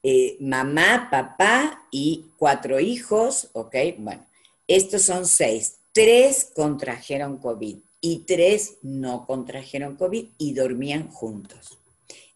Eh, 0.03 0.37
mamá, 0.41 1.07
papá 1.09 1.87
y 1.93 2.33
cuatro 2.37 2.81
hijos, 2.81 3.51
¿ok? 3.53 3.77
Bueno, 3.99 4.27
estos 4.67 5.03
son 5.03 5.27
seis. 5.27 5.77
Tres 5.93 6.51
contrajeron 6.57 7.39
COVID 7.39 7.77
y 8.01 8.19
tres 8.27 8.79
no 8.83 9.27
contrajeron 9.27 9.95
COVID 9.95 10.27
y 10.39 10.55
dormían 10.55 11.09
juntos. 11.09 11.79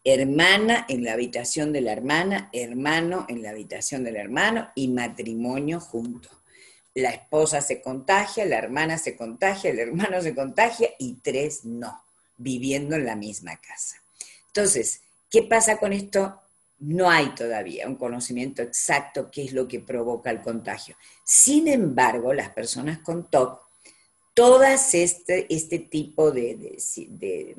Hermana 0.05 0.87
en 0.89 1.03
la 1.03 1.15
habitación 1.15 1.73
de 1.73 1.81
la 1.81 1.91
hermana, 1.91 2.49
hermano 2.53 3.27
en 3.29 3.43
la 3.43 3.51
habitación 3.51 4.05
del 4.05 4.15
hermano 4.15 4.69
y 4.77 4.87
matrimonio 4.87 5.81
juntos. 5.81 6.31
La 6.95 7.11
esposa 7.11 7.61
se 7.63 7.83
contagia, 7.83 8.45
la 8.45 8.59
hermana 8.59 8.97
se 8.97 9.17
contagia, 9.17 9.71
el 9.71 9.81
hermano 9.81 10.23
se 10.23 10.37
contagia 10.37 10.91
y 11.01 11.15
tres 11.15 11.65
no, 11.65 12.01
viviendo 12.37 12.95
en 12.95 13.07
la 13.07 13.17
misma 13.17 13.57
casa. 13.61 14.00
Entonces, 14.55 15.01
¿qué 15.31 15.43
pasa 15.43 15.79
con 15.79 15.93
esto? 15.93 16.41
No 16.79 17.11
hay 17.11 17.35
todavía 17.35 17.87
un 17.87 17.97
conocimiento 17.97 18.63
exacto 18.63 19.31
qué 19.31 19.45
es 19.45 19.53
lo 19.53 19.69
que 19.69 19.81
provoca 19.81 20.31
el 20.31 20.41
contagio. 20.41 20.97
Sin 21.25 21.69
embargo, 21.69 22.33
las 22.33 22.51
personas 22.51 22.99
con 22.99 23.29
TOC, 23.29 23.61
todas 24.35 24.95
este, 24.95 25.47
este 25.55 25.79
tipo 25.79 26.31
de, 26.31 26.79
de 27.09 27.57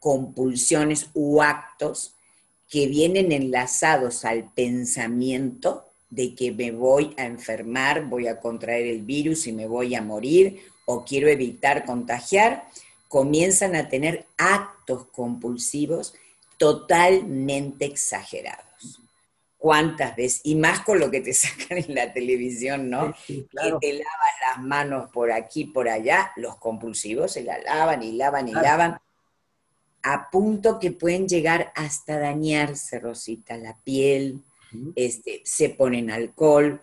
compulsiones 0.00 1.08
u 1.14 1.40
actos 1.40 2.14
que 2.68 2.88
vienen 2.88 3.32
enlazados 3.32 4.24
al 4.24 4.50
pensamiento 4.52 5.84
de 6.10 6.34
que 6.34 6.52
me 6.52 6.72
voy 6.72 7.14
a 7.16 7.24
enfermar, 7.24 8.06
voy 8.06 8.26
a 8.26 8.40
contraer 8.40 8.86
el 8.86 9.02
virus 9.02 9.46
y 9.46 9.52
me 9.52 9.66
voy 9.66 9.94
a 9.94 10.02
morir 10.02 10.60
o 10.84 11.04
quiero 11.04 11.28
evitar 11.28 11.84
contagiar, 11.84 12.68
comienzan 13.12 13.76
a 13.76 13.90
tener 13.90 14.24
actos 14.38 15.04
compulsivos 15.08 16.14
totalmente 16.56 17.84
exagerados. 17.84 19.02
¿Cuántas 19.58 20.16
veces? 20.16 20.40
Y 20.44 20.54
más 20.54 20.80
con 20.80 20.98
lo 20.98 21.10
que 21.10 21.20
te 21.20 21.34
sacan 21.34 21.76
en 21.76 21.94
la 21.94 22.10
televisión, 22.14 22.88
¿no? 22.88 23.12
Que 23.26 23.44
te 23.82 23.92
lavan 23.92 24.34
las 24.48 24.62
manos 24.62 25.10
por 25.10 25.30
aquí, 25.30 25.66
por 25.66 25.90
allá. 25.90 26.32
Los 26.36 26.56
compulsivos 26.56 27.32
se 27.32 27.42
la 27.42 27.58
lavan 27.58 28.02
y 28.02 28.12
lavan 28.12 28.48
y 28.48 28.52
lavan, 28.52 28.98
a 30.02 30.30
punto 30.30 30.78
que 30.78 30.90
pueden 30.90 31.28
llegar 31.28 31.70
hasta 31.76 32.18
dañarse, 32.18 32.98
Rosita, 32.98 33.58
la 33.58 33.76
piel, 33.84 34.42
este, 34.96 35.42
se 35.44 35.68
ponen 35.68 36.10
alcohol. 36.10 36.80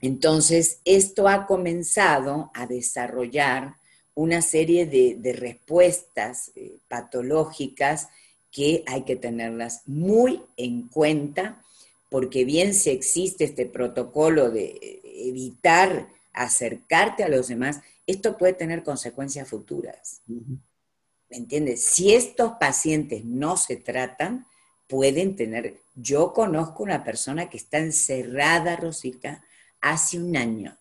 Entonces, 0.00 0.80
esto 0.84 1.26
ha 1.26 1.44
comenzado 1.44 2.52
a 2.54 2.68
desarrollar 2.68 3.77
una 4.18 4.42
serie 4.42 4.84
de, 4.84 5.32
respuestas 5.32 6.50
eh, 6.56 6.78
patológicas 6.88 8.08
que 8.50 8.82
hay 8.88 9.02
que 9.02 9.14
tenerlas 9.14 9.82
muy 9.86 10.42
en 10.56 10.88
cuenta, 10.88 11.62
porque 12.10 12.44
bien 12.44 12.74
si 12.74 12.90
existe 12.90 13.44
este 13.44 13.66
protocolo 13.66 14.50
de 14.50 15.00
evitar 15.04 16.08
acercarte 16.32 17.22
a 17.22 17.28
los 17.28 17.46
demás, 17.46 17.80
esto 18.08 18.36
puede 18.36 18.54
tener 18.54 18.82
consecuencias 18.82 19.48
futuras. 19.48 20.20
¿Me 20.26 21.36
entiendes? 21.36 21.84
Si 21.84 22.12
estos 22.12 22.54
pacientes 22.58 23.24
no 23.24 23.56
se 23.56 23.76
tratan, 23.76 24.46
pueden 24.88 25.36
tener... 25.36 25.76
Yo 25.94 26.32
conozco 26.32 26.82
una 26.82 27.04
persona 27.04 27.48
que 27.48 27.58
está 27.58 27.78
encerrada, 27.78 28.74
Rosita, 28.74 29.44
hace 29.80 30.18
un 30.18 30.36
año, 30.36 30.76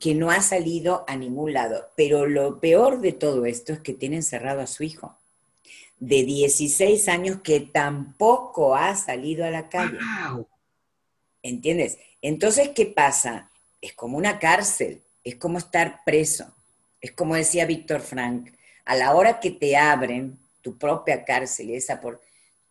que 0.00 0.14
no 0.14 0.30
ha 0.30 0.42
salido 0.42 1.04
a 1.08 1.16
ningún 1.16 1.52
lado, 1.52 1.88
pero 1.96 2.26
lo 2.26 2.60
peor 2.60 3.00
de 3.00 3.12
todo 3.12 3.46
esto 3.46 3.72
es 3.72 3.80
que 3.80 3.94
tiene 3.94 4.16
encerrado 4.16 4.60
a 4.60 4.66
su 4.66 4.82
hijo 4.84 5.18
de 6.00 6.22
16 6.24 7.08
años 7.08 7.40
que 7.42 7.60
tampoco 7.60 8.74
ha 8.74 8.94
salido 8.94 9.44
a 9.44 9.50
la 9.50 9.68
calle. 9.68 9.98
¿Entiendes? 11.42 11.98
Entonces, 12.22 12.70
¿qué 12.74 12.86
pasa? 12.86 13.50
Es 13.80 13.94
como 13.94 14.18
una 14.18 14.38
cárcel, 14.38 15.02
es 15.24 15.36
como 15.36 15.58
estar 15.58 16.00
preso. 16.04 16.54
Es 17.00 17.12
como 17.12 17.34
decía 17.34 17.66
Víctor 17.66 18.00
Frank, 18.00 18.50
a 18.84 18.96
la 18.96 19.14
hora 19.14 19.40
que 19.40 19.50
te 19.50 19.76
abren 19.76 20.38
tu 20.62 20.76
propia 20.76 21.24
cárcel, 21.24 21.70
esa 21.70 22.00
por, 22.00 22.20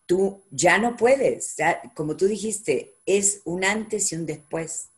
tú 0.05 0.41
ya 0.51 0.77
no 0.77 0.97
puedes, 0.97 1.55
como 1.93 2.17
tú 2.17 2.27
dijiste, 2.27 2.95
es 3.05 3.41
un 3.45 3.63
antes 3.63 4.11
y 4.11 4.15
un 4.15 4.25
después. 4.25 4.89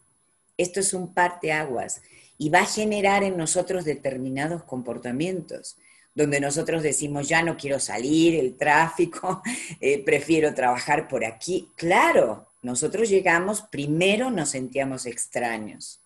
Esto 0.60 0.80
es 0.80 0.94
un 0.94 1.14
parteaguas 1.14 2.02
y 2.38 2.50
va 2.50 2.60
a 2.60 2.66
generar 2.66 3.24
en 3.24 3.38
nosotros 3.38 3.86
determinados 3.86 4.64
comportamientos 4.64 5.78
donde 6.20 6.42
nosotros 6.42 6.84
decimos, 6.84 7.30
ya 7.30 7.44
no 7.44 7.56
quiero 7.56 7.80
salir, 7.80 8.36
el 8.36 8.58
tráfico, 8.58 9.42
eh, 9.80 10.04
prefiero 10.04 10.54
trabajar 10.54 11.08
por 11.08 11.24
aquí. 11.24 11.70
Claro, 11.76 12.48
nosotros 12.62 13.10
llegamos, 13.10 13.62
primero 13.62 14.30
nos 14.30 14.50
sentíamos 14.50 15.06
extraños. 15.06 16.02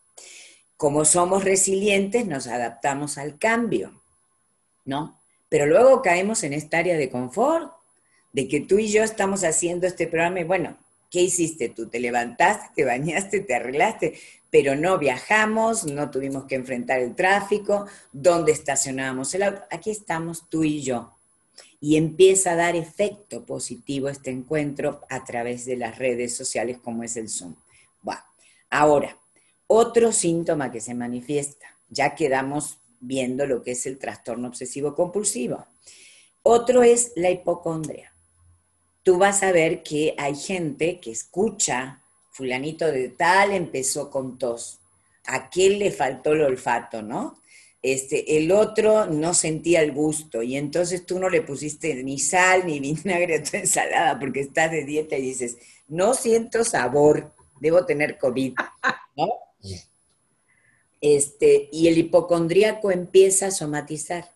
Como 0.78 1.06
somos 1.06 1.44
resilientes, 1.44 2.28
nos 2.28 2.48
adaptamos 2.48 3.18
al 3.18 3.40
cambio, 3.40 4.04
¿no? 4.86 5.20
Pero 5.50 5.66
luego 5.66 6.02
caemos 6.02 6.44
en 6.44 6.54
esta 6.54 6.80
área 6.80 6.98
de 6.98 7.10
confort, 7.10 7.72
de 8.34 8.48
que 8.48 8.60
tú 8.60 8.80
y 8.80 8.90
yo 8.90 9.04
estamos 9.04 9.44
haciendo 9.44 9.88
este 9.88 10.08
programa 10.08 10.42
y 10.42 10.44
bueno, 10.44 10.78
¿qué 11.10 11.22
hiciste 11.22 11.70
tú? 11.70 11.90
¿Te 11.90 12.00
levantaste, 12.00 12.70
te 12.76 12.86
bañaste, 12.86 13.40
te 13.40 13.56
arreglaste? 13.56 14.20
Pero 14.54 14.76
no 14.76 15.00
viajamos, 15.00 15.84
no 15.86 16.12
tuvimos 16.12 16.46
que 16.46 16.54
enfrentar 16.54 17.00
el 17.00 17.16
tráfico, 17.16 17.88
dónde 18.12 18.52
estacionábamos 18.52 19.34
el 19.34 19.42
auto. 19.42 19.64
Aquí 19.72 19.90
estamos 19.90 20.48
tú 20.48 20.64
y 20.64 20.84
yo. 20.84 21.12
Y 21.82 21.98
empieza 21.98 22.52
a 22.52 22.56
dar 22.56 22.76
efecto 22.76 23.48
positivo 23.48 24.10
este 24.10 24.30
encuentro 24.30 25.02
a 25.10 25.24
través 25.24 25.66
de 25.66 25.78
las 25.78 25.98
redes 25.98 26.36
sociales 26.36 26.78
como 26.78 27.02
es 27.02 27.18
el 27.18 27.30
Zoom. 27.30 27.56
Bueno, 28.04 28.22
ahora, 28.70 29.18
otro 29.66 30.12
síntoma 30.12 30.72
que 30.72 30.82
se 30.82 30.94
manifiesta, 30.94 31.66
ya 31.90 32.14
quedamos 32.14 32.78
viendo 33.00 33.48
lo 33.48 33.64
que 33.64 33.72
es 33.72 33.88
el 33.88 33.98
trastorno 33.98 34.50
obsesivo 34.50 34.94
compulsivo. 34.94 35.66
Otro 36.44 36.84
es 36.84 37.14
la 37.16 37.32
hipocondria. 37.32 38.14
Tú 39.02 39.18
vas 39.18 39.42
a 39.42 39.52
ver 39.52 39.82
que 39.82 40.14
hay 40.20 40.36
gente 40.36 41.00
que 41.00 41.10
escucha 41.10 42.03
fulanito 42.34 42.92
de 42.92 43.10
tal 43.10 43.54
empezó 43.54 44.10
con 44.10 44.38
tos, 44.38 44.80
aquel 45.26 45.80
le 45.80 45.92
faltó 45.92 46.34
el 46.34 46.42
olfato, 46.42 47.02
¿no? 47.02 47.40
Este, 47.82 48.38
el 48.38 48.52
otro 48.52 49.06
no 49.08 49.34
sentía 49.34 49.82
el 49.82 49.92
gusto 49.92 50.42
y 50.42 50.56
entonces 50.56 51.06
tú 51.06 51.20
no 51.20 51.30
le 51.30 51.42
pusiste 51.42 52.02
ni 52.04 52.18
sal 52.18 52.66
ni 52.66 52.80
vinagre 52.80 53.36
a 53.36 53.44
tu 53.50 53.58
ensalada 53.58 54.20
porque 54.20 54.40
estás 54.42 54.72
de 54.72 54.84
dieta 54.84 55.18
y 55.18 55.22
dices, 55.22 55.58
no 55.88 56.14
siento 56.14 56.64
sabor, 56.64 57.34
debo 57.60 57.86
tener 57.86 58.18
COVID, 58.18 58.54
¿no? 59.18 59.30
Este, 61.02 61.68
y 61.72 61.90
el 61.90 61.98
hipocondríaco 61.98 62.90
empieza 62.90 63.48
a 63.48 63.52
somatizar. 63.52 64.32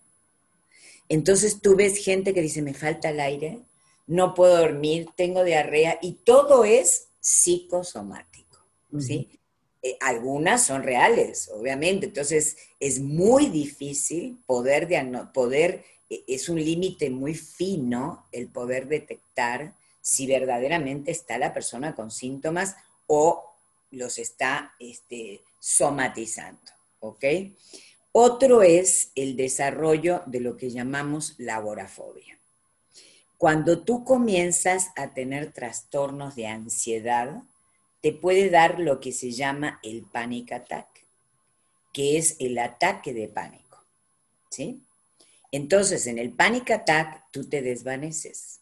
Entonces 1.09 1.61
tú 1.61 1.75
ves 1.77 2.03
gente 2.03 2.33
que 2.33 2.41
dice, 2.41 2.61
me 2.61 2.73
falta 2.73 3.09
el 3.09 3.21
aire, 3.21 3.59
no 4.07 4.33
puedo 4.33 4.57
dormir, 4.57 5.07
tengo 5.15 5.45
diarrea, 5.45 5.97
y 6.01 6.13
todo 6.25 6.65
es 6.65 7.06
psicosomático, 7.19 8.57
¿sí? 8.99 9.29
Eh, 9.81 9.97
algunas 10.01 10.65
son 10.65 10.83
reales, 10.83 11.49
obviamente, 11.53 12.07
entonces 12.07 12.57
es 12.79 12.99
muy 12.99 13.47
difícil 13.47 14.37
poder, 14.45 14.87
poder 15.33 15.85
e, 16.09 16.23
es 16.27 16.49
un 16.49 16.63
límite 16.63 17.09
muy 17.09 17.35
fino 17.35 18.25
el 18.31 18.47
poder 18.47 18.87
detectar 18.87 19.75
si 20.01 20.25
verdaderamente 20.25 21.11
está 21.11 21.37
la 21.37 21.53
persona 21.53 21.95
con 21.95 22.11
síntomas 22.11 22.75
o 23.07 23.43
los 23.91 24.17
está 24.17 24.73
este, 24.79 25.41
somatizando, 25.59 26.71
¿ok? 26.99 27.23
Otro 28.11 28.63
es 28.63 29.11
el 29.15 29.35
desarrollo 29.35 30.23
de 30.25 30.39
lo 30.39 30.57
que 30.57 30.71
llamamos 30.71 31.35
la 31.37 31.57
agorafobia. 31.57 32.36
Cuando 33.37 33.83
tú 33.83 34.03
comienzas 34.03 34.89
a 34.95 35.13
tener 35.13 35.53
trastornos 35.53 36.35
de 36.35 36.47
ansiedad, 36.47 37.43
te 38.01 38.11
puede 38.11 38.49
dar 38.49 38.79
lo 38.79 38.99
que 38.99 39.11
se 39.11 39.31
llama 39.31 39.79
el 39.83 40.03
panic 40.03 40.51
attack, 40.53 40.87
que 41.93 42.17
es 42.17 42.35
el 42.39 42.57
ataque 42.57 43.13
de 43.13 43.27
pánico. 43.27 43.83
¿Sí? 44.49 44.81
Entonces, 45.51 46.07
en 46.07 46.17
el 46.17 46.31
panic 46.31 46.71
attack, 46.71 47.25
tú 47.31 47.47
te 47.47 47.61
desvaneces. 47.61 48.59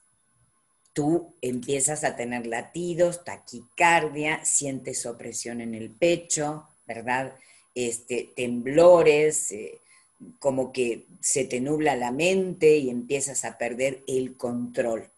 Tú 0.94 1.34
empiezas 1.42 2.04
a 2.04 2.16
tener 2.16 2.48
latidos, 2.48 3.24
taquicardia, 3.24 4.44
sientes 4.46 5.06
opresión 5.06 5.62
en 5.62 5.74
el 5.74 5.90
pecho, 5.90 6.68
¿verdad? 6.86 7.36
Este, 7.74 8.32
temblores, 8.36 9.52
eh, 9.52 9.80
como 10.40 10.72
que 10.72 11.06
se 11.22 11.46
te 11.46 11.60
nubla 11.60 11.96
la 11.96 12.12
mente 12.12 12.78
y 12.78 12.90
empiezas 12.90 13.46
a 13.46 13.58
perder 13.58 14.04
el 14.08 14.36
control. 14.38 15.10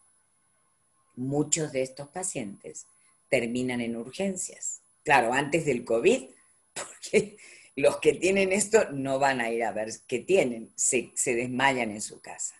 Muchos 1.15 1.71
de 1.71 1.81
estos 1.81 2.07
pacientes 2.09 2.85
terminan 3.29 3.81
en 3.81 3.95
urgencias. 3.95 4.81
Claro, 5.03 5.33
antes 5.33 5.65
del 5.65 5.85
COVID, 5.85 6.23
porque 6.73 7.37
los 7.75 7.97
que 7.97 8.13
tienen 8.13 8.51
esto 8.51 8.89
no 8.91 9.19
van 9.19 9.41
a 9.41 9.51
ir 9.51 9.63
a 9.63 9.71
ver 9.71 9.89
qué 10.07 10.19
tienen, 10.19 10.71
se, 10.75 11.11
desmayan 11.25 11.91
en 11.91 12.01
su 12.01 12.19
casa. 12.19 12.55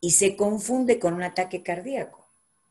Y 0.00 0.12
se 0.12 0.36
confunde 0.36 0.98
con 0.98 1.14
un 1.14 1.22
ataque 1.22 1.62
cardíaco, 1.62 2.24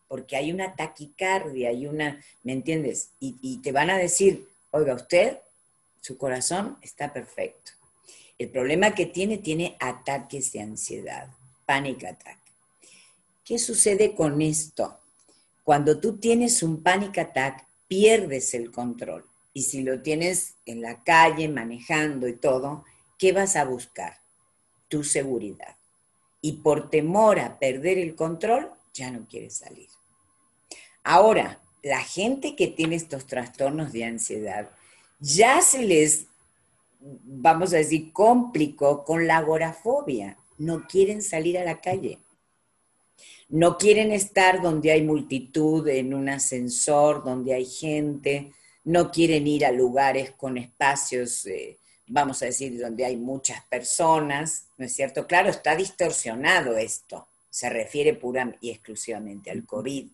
porque 0.07 0.37
hay 0.37 0.51
una 0.51 0.75
taquicardia, 0.75 1.69
hay 1.69 1.85
una, 1.85 2.23
¿me 2.43 2.53
entiendes? 2.53 3.09
Y, 3.19 3.35
y 3.41 3.57
te 3.57 3.73
van 3.73 3.89
a 3.89 3.97
decir, 3.97 4.47
oiga, 4.71 4.93
usted, 4.93 5.39
su 5.99 6.17
corazón 6.17 6.77
está 6.81 7.11
perfecto 7.11 7.76
el 8.37 8.49
problema 8.49 8.93
que 8.93 9.05
tiene, 9.05 9.37
tiene 9.37 9.75
ataques 9.79 10.51
de 10.53 10.61
ansiedad, 10.61 11.29
panic 11.65 12.03
attack. 12.03 12.37
¿Qué 13.43 13.57
sucede 13.57 14.13
con 14.13 14.41
esto? 14.41 14.99
Cuando 15.63 15.99
tú 15.99 16.17
tienes 16.17 16.61
un 16.63 16.83
panic 16.83 17.17
attack, 17.17 17.65
pierdes 17.87 18.53
el 18.53 18.71
control. 18.71 19.25
Y 19.53 19.63
si 19.63 19.81
lo 19.81 20.01
tienes 20.01 20.53
en 20.65 20.81
la 20.81 21.03
calle, 21.03 21.47
manejando 21.47 22.27
y 22.27 22.33
todo, 22.33 22.85
¿qué 23.17 23.31
vas 23.31 23.55
a 23.55 23.65
buscar? 23.65 24.19
Tu 24.87 25.03
seguridad. 25.03 25.75
Y 26.41 26.53
por 26.53 26.89
temor 26.89 27.39
a 27.39 27.57
perder 27.57 27.97
el 27.97 28.15
control, 28.15 28.69
ya 28.93 29.09
no 29.11 29.25
quieres 29.27 29.55
salir. 29.55 29.89
Ahora, 31.03 31.59
la 31.81 32.03
gente 32.03 32.55
que 32.55 32.67
tiene 32.67 32.95
estos 32.95 33.25
trastornos 33.25 33.91
de 33.93 34.03
ansiedad, 34.03 34.69
ya 35.19 35.61
se 35.61 35.81
les 35.81 36.27
vamos 36.99 37.73
a 37.73 37.77
decir, 37.77 38.11
complicó 38.11 39.03
con 39.03 39.27
la 39.27 39.37
agorafobia. 39.37 40.37
No 40.57 40.87
quieren 40.87 41.21
salir 41.21 41.57
a 41.57 41.63
la 41.63 41.79
calle. 41.81 42.19
No 43.49 43.77
quieren 43.77 44.11
estar 44.11 44.61
donde 44.61 44.91
hay 44.91 45.03
multitud, 45.03 45.87
en 45.87 46.13
un 46.13 46.29
ascensor, 46.29 47.23
donde 47.23 47.53
hay 47.53 47.65
gente. 47.65 48.51
No 48.83 49.11
quieren 49.11 49.47
ir 49.47 49.65
a 49.65 49.71
lugares 49.71 50.31
con 50.31 50.57
espacios, 50.57 51.45
eh, 51.45 51.77
vamos 52.07 52.41
a 52.41 52.47
decir, 52.47 52.79
donde 52.79 53.05
hay 53.05 53.15
muchas 53.15 53.63
personas. 53.65 54.67
¿No 54.77 54.85
es 54.85 54.93
cierto? 54.93 55.27
Claro, 55.27 55.49
está 55.49 55.75
distorsionado 55.75 56.77
esto. 56.77 57.27
Se 57.49 57.69
refiere 57.69 58.13
pura 58.13 58.55
y 58.59 58.71
exclusivamente 58.71 59.49
al 59.49 59.65
COVID. 59.65 60.07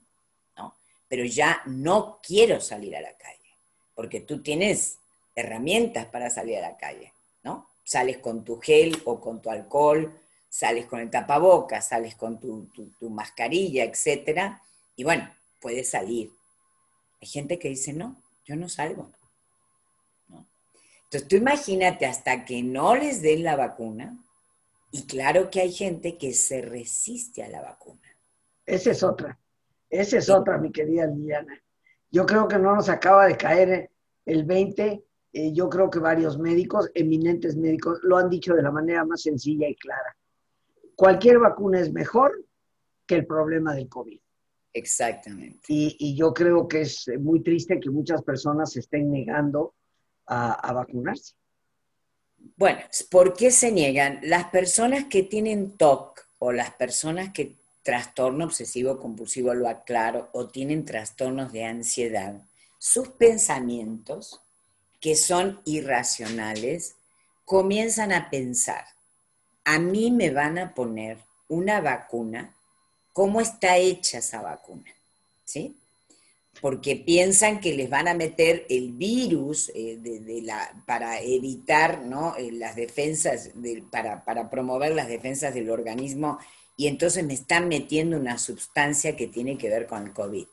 ¿no? 0.58 0.76
Pero 1.08 1.26
ya 1.26 1.62
no 1.66 2.20
quiero 2.22 2.62
salir 2.62 2.96
a 2.96 3.02
la 3.02 3.18
calle. 3.18 3.40
Porque 3.96 4.22
tú 4.22 4.42
tienes 4.42 4.98
herramientas 5.36 6.06
para 6.06 6.30
salir 6.30 6.58
a 6.58 6.70
la 6.70 6.78
calle, 6.78 7.14
¿no? 7.44 7.68
Sales 7.84 8.18
con 8.20 8.44
tu 8.44 8.60
gel 8.60 9.02
o 9.06 9.20
con 9.20 9.42
tu 9.42 9.50
alcohol, 9.50 10.14
sales 10.50 10.86
con 10.86 11.00
el 11.00 11.10
tapabocas, 11.10 11.88
sales 11.88 12.16
con 12.16 12.40
tu, 12.40 12.70
mascarilla, 13.10 13.84
etcétera, 13.84 14.62
y 14.96 15.04
bueno, 15.04 15.30
puedes 15.60 15.90
salir. 15.90 16.32
Hay 17.22 17.28
gente 17.28 17.58
que 17.58 17.70
dice, 17.70 17.94
no, 17.94 18.22
yo 18.46 18.56
no 18.56 18.70
salgo. 18.70 19.10
Entonces 21.06 21.28
tú 21.28 21.36
imagínate 21.36 22.06
hasta 22.06 22.46
que 22.46 22.64
no 22.64 22.96
les 22.96 23.22
den 23.22 23.44
la 23.44 23.56
vacuna, 23.56 24.18
y 24.92 25.08
claro 25.08 25.50
que 25.50 25.62
hay 25.62 25.72
gente 25.72 26.18
que 26.18 26.34
se 26.34 26.62
resiste 26.62 27.44
a 27.44 27.50
la 27.50 27.62
vacuna. 27.62 28.16
Esa 28.66 28.92
es 28.92 29.02
otra, 29.02 29.40
esa 29.90 30.18
es 30.20 30.30
otra, 30.30 30.60
mi 30.60 30.72
querida 30.72 31.08
Liliana. 31.08 31.60
Yo 32.12 32.28
creo 32.28 32.48
que 32.48 32.60
no 32.60 32.76
nos 32.76 32.90
acaba 32.90 33.26
de 33.26 33.38
caer 33.38 33.90
el 34.26 34.44
20 34.44 35.04
eh, 35.34 35.52
yo 35.52 35.68
creo 35.68 35.90
que 35.90 36.00
varios 36.00 36.38
médicos, 36.38 36.92
eminentes 36.94 37.58
médicos, 37.58 38.00
lo 38.04 38.18
han 38.18 38.30
dicho 38.30 38.54
de 38.54 38.62
la 38.62 38.72
manera 38.72 39.04
más 39.04 39.24
sencilla 39.24 39.68
y 39.68 39.76
clara. 39.76 40.16
Cualquier 40.96 41.40
vacuna 41.40 41.80
es 41.80 41.92
mejor 41.92 42.46
que 43.08 43.16
el 43.16 43.26
problema 43.26 43.74
del 43.74 43.90
COVID. 43.90 44.20
Exactamente. 44.74 45.60
Y, 45.68 46.16
yo 46.16 46.34
creo 46.34 46.68
que 46.68 46.82
es 46.82 47.10
muy 47.20 47.42
triste 47.42 47.80
que 47.80 47.90
muchas 47.90 48.22
personas 48.24 48.72
se 48.72 48.80
estén 48.80 49.12
negando 49.12 49.74
a, 50.28 50.72
vacunarse. 50.72 51.34
Bueno, 52.56 52.80
¿por 53.10 53.34
qué 53.34 53.52
se 53.52 53.72
niegan? 53.72 54.20
Las 54.24 54.46
personas 54.46 55.06
que 55.06 55.24
tienen 55.24 55.78
TOC 55.78 56.26
o 56.40 56.52
las 56.52 56.72
personas 56.72 57.34
que 57.34 57.56
trastorno 57.84 58.46
obsesivo 58.46 59.00
compulsivo, 59.00 59.54
lo 59.54 59.68
aclaro, 59.68 60.30
o 60.34 60.48
tienen 60.48 60.86
trastornos 60.86 61.52
de 61.52 61.66
ansiedad, 61.66 62.42
sus 62.80 63.10
pensamientos, 63.10 64.42
que 65.04 65.18
son 65.18 65.60
irracionales, 65.66 66.96
comienzan 67.44 68.14
a 68.14 68.30
pensar, 68.30 68.86
a 69.66 69.78
mí 69.78 70.12
me 70.12 70.30
van 70.30 70.58
a 70.58 70.74
poner 70.74 71.18
una 71.50 71.82
vacuna, 71.82 72.56
¿cómo 73.12 73.42
está 73.42 73.76
hecha 73.76 74.20
esa 74.20 74.42
vacuna? 74.42 74.90
¿Sí? 75.44 75.76
Porque 76.62 76.96
piensan 76.96 77.60
que 77.60 77.74
les 77.74 77.90
van 77.90 78.08
a 78.08 78.14
meter 78.14 78.66
el 78.70 78.94
virus 78.94 79.74
eh, 79.76 79.98
de, 80.00 80.42
la, 80.42 80.74
para 80.86 81.20
evitar 81.20 82.04
¿no? 82.04 82.38
Eh, 82.38 82.54
las 82.54 82.78
defensas, 82.78 83.50
para, 83.92 84.24
para 84.24 84.50
promover 84.50 84.96
las 84.96 85.10
defensas 85.10 85.54
del 85.54 85.70
organismo, 85.70 86.40
y 86.78 86.88
entonces 86.88 87.26
me 87.26 87.34
están 87.34 87.68
metiendo 87.68 88.16
una 88.16 88.38
sustancia 88.38 89.18
que 89.18 89.28
tiene 89.28 89.58
que 89.58 89.68
ver 89.68 89.86
con 89.86 90.04
el 90.04 90.14
COVID 90.14 90.46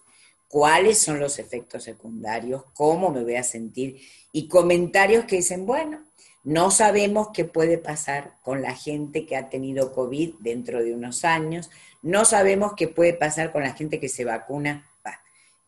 cuáles 0.51 0.99
son 0.99 1.21
los 1.21 1.39
efectos 1.39 1.85
secundarios, 1.85 2.65
cómo 2.75 3.11
me 3.11 3.23
voy 3.23 3.37
a 3.37 3.45
sentir, 3.45 4.01
y 4.33 4.49
comentarios 4.49 5.25
que 5.25 5.37
dicen, 5.37 5.65
bueno, 5.65 6.03
no 6.43 6.73
sabemos 6.73 7.29
qué 7.33 7.45
puede 7.45 7.79
pasar 7.79 8.35
con 8.43 8.61
la 8.61 8.75
gente 8.75 9.27
que 9.27 9.37
ha 9.37 9.49
tenido 9.49 9.93
COVID 9.93 10.35
dentro 10.41 10.83
de 10.83 10.93
unos 10.93 11.25
años, 11.25 11.71
no 12.03 12.25
sabemos 12.25 12.73
qué 12.77 12.89
puede 12.89 13.15
pasar 13.15 13.53
con 13.53 13.63
la 13.63 13.75
gente 13.75 14.01
que 14.01 14.09
se 14.09 14.25
vacuna. 14.25 14.87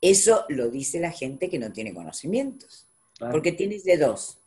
Eso 0.01 0.45
lo 0.49 0.69
dice 0.69 0.99
la 0.99 1.13
gente 1.13 1.49
que 1.49 1.61
no 1.61 1.73
tiene 1.73 1.95
conocimientos, 1.95 2.89
porque 3.31 3.53
tienes 3.53 3.85
de 3.85 3.99
dos. 3.99 4.39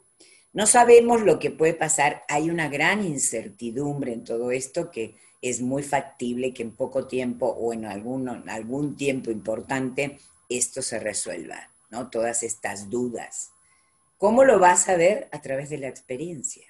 No 0.52 0.68
sabemos 0.68 1.22
lo 1.22 1.40
que 1.40 1.50
puede 1.50 1.74
pasar, 1.74 2.24
hay 2.28 2.50
una 2.50 2.68
gran 2.68 3.06
incertidumbre 3.06 4.12
en 4.12 4.26
todo 4.26 4.52
esto 4.52 4.92
que 4.92 5.16
es 5.46 5.62
muy 5.62 5.84
factible 5.84 6.56
que 6.56 6.64
en 6.64 6.72
poco 6.72 7.06
tiempo 7.06 7.46
o 7.46 7.72
en 7.72 7.86
algún, 7.86 8.28
algún 8.50 8.96
tiempo 8.96 9.30
importante 9.30 10.18
esto 10.50 10.82
se 10.82 11.00
resuelva, 11.00 11.70
¿no? 11.92 12.10
Todas 12.10 12.42
estas 12.42 12.90
dudas. 12.90 13.52
¿Cómo 14.18 14.44
lo 14.44 14.58
vas 14.58 14.90
a 14.90 14.98
ver? 14.98 15.28
A 15.32 15.42
través 15.42 15.70
de 15.70 15.78
la 15.78 15.88
experiencia. 15.88 16.66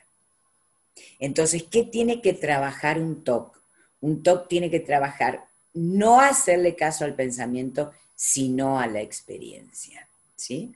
Entonces, 1.20 1.64
¿qué 1.64 1.84
tiene 1.84 2.22
que 2.22 2.34
trabajar 2.34 3.00
un 3.00 3.24
TOC? 3.24 3.58
Un 4.02 4.22
TOC 4.22 4.50
tiene 4.50 4.70
que 4.70 4.82
trabajar 4.82 5.46
no 5.74 6.20
hacerle 6.20 6.76
caso 6.76 7.06
al 7.06 7.16
pensamiento, 7.16 7.94
sino 8.14 8.78
a 8.78 8.88
la 8.88 9.00
experiencia. 9.00 10.06
¿Sí? 10.36 10.76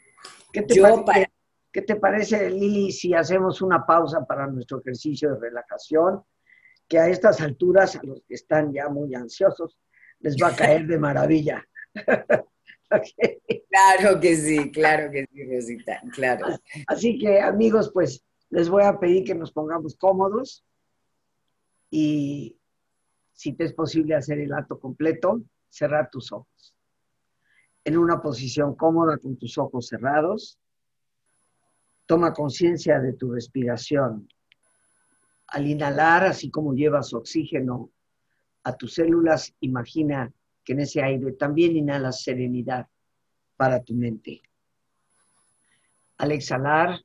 ¿Qué 0.54 0.62
te, 0.62 0.82
parece, 1.06 1.32
¿Qué 1.70 1.82
te 1.82 1.98
parece, 1.98 2.50
Lili, 2.50 2.94
si 2.94 3.14
hacemos 3.14 3.62
una 3.62 3.86
pausa 3.86 4.26
para 4.26 4.48
nuestro 4.48 4.80
ejercicio 4.80 5.34
de 5.34 5.40
relajación? 5.42 6.24
Que 6.90 6.98
a 6.98 7.08
estas 7.08 7.40
alturas, 7.40 7.96
a 7.96 8.04
los 8.04 8.22
que 8.28 8.34
están 8.34 8.74
ya 8.74 8.90
muy 8.90 9.14
ansiosos, 9.14 9.78
les 10.20 10.36
va 10.36 10.48
a 10.50 10.56
caer 10.56 10.86
de 10.88 11.00
maravilla. 11.00 11.66
Claro 13.70 14.20
que 14.20 14.36
sí, 14.36 14.72
claro 14.72 15.12
que 15.12 15.28
sí, 15.32 15.44
Rosita, 15.44 16.02
claro. 16.12 16.48
Así 16.88 17.20
que 17.20 17.40
amigos, 17.40 17.92
pues 17.94 18.26
les 18.50 18.68
voy 18.68 18.82
a 18.82 19.00
pedir 19.00 19.24
que 19.24 19.36
nos 19.36 19.52
pongamos 19.52 19.96
cómodos 19.96 20.66
y 21.92 22.58
si 23.32 23.54
te 23.54 23.66
es 23.66 23.74
posible 23.74 24.16
hacer 24.16 24.40
el 24.40 24.52
acto 24.54 24.80
completo, 24.80 25.44
cerrar 25.70 26.10
tus 26.10 26.32
ojos. 26.32 26.76
En 27.86 27.96
una 27.96 28.20
posición 28.24 28.76
cómoda 28.76 29.20
con 29.20 29.38
tus 29.38 29.60
ojos 29.60 29.86
cerrados, 29.86 30.58
toma 32.08 32.34
conciencia 32.34 33.00
de 33.00 33.14
tu 33.14 33.32
respiración 33.32 34.28
al 35.52 35.68
inhalar, 35.68 36.26
así 36.26 36.50
como 36.50 36.74
llevas 36.74 37.14
oxígeno 37.14 37.92
a 38.64 38.76
tus 38.76 38.96
células, 38.96 39.56
imagina 39.62 40.32
que 40.64 40.74
en 40.74 40.82
ese 40.82 41.02
aire 41.02 41.32
también 41.34 41.76
inhalas 41.76 42.24
serenidad 42.24 42.88
para 43.58 43.84
tu 43.84 43.96
mente. 43.96 44.42
Al 46.18 46.32
exhalar, 46.32 47.04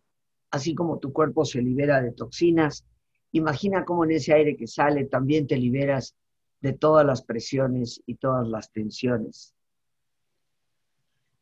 así 0.51 0.75
como 0.75 0.99
tu 0.99 1.13
cuerpo 1.13 1.45
se 1.45 1.63
libera 1.63 2.03
de 2.03 2.13
toxinas, 2.13 2.85
imagina 3.33 3.85
cómo 3.85 4.05
en 4.05 4.13
ese 4.13 4.35
aire 4.35 4.57
que 4.57 4.67
sale 4.67 5.05
también 5.07 5.47
te 5.47 5.57
liberas 5.57 6.15
de 6.61 6.73
todas 6.73 7.07
las 7.07 7.23
presiones 7.23 8.03
y 8.07 8.17
todas 8.17 8.47
las 8.49 8.71
tensiones. 8.71 9.55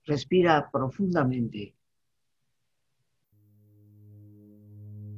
Respira 0.04 0.70
profundamente 0.70 1.74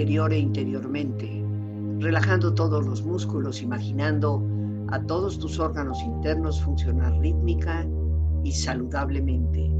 Exterior 0.00 0.32
e 0.32 0.38
interiormente, 0.38 1.44
relajando 1.98 2.54
todos 2.54 2.86
los 2.86 3.02
músculos, 3.02 3.60
imaginando 3.60 4.42
a 4.88 4.98
todos 5.02 5.38
tus 5.38 5.58
órganos 5.58 6.00
internos 6.02 6.62
funcionar 6.62 7.12
rítmica 7.20 7.86
y 8.42 8.50
saludablemente. 8.50 9.79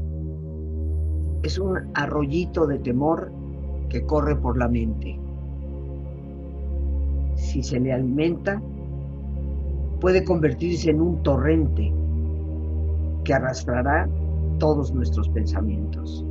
es 1.43 1.57
un 1.57 1.77
arroyito 1.93 2.67
de 2.67 2.79
temor 2.79 3.31
que 3.89 4.05
corre 4.05 4.35
por 4.35 4.57
la 4.57 4.67
mente. 4.67 5.19
Si 7.35 7.63
se 7.63 7.79
le 7.79 7.91
alimenta, 7.91 8.61
puede 9.99 10.23
convertirse 10.23 10.91
en 10.91 11.01
un 11.01 11.23
torrente 11.23 11.91
que 13.23 13.33
arrastrará 13.33 14.07
todos 14.59 14.93
nuestros 14.93 15.27
pensamientos. 15.29 16.25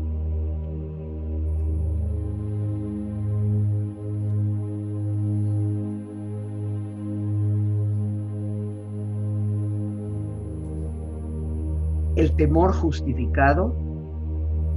El 12.16 12.32
temor 12.36 12.72
justificado 12.74 13.74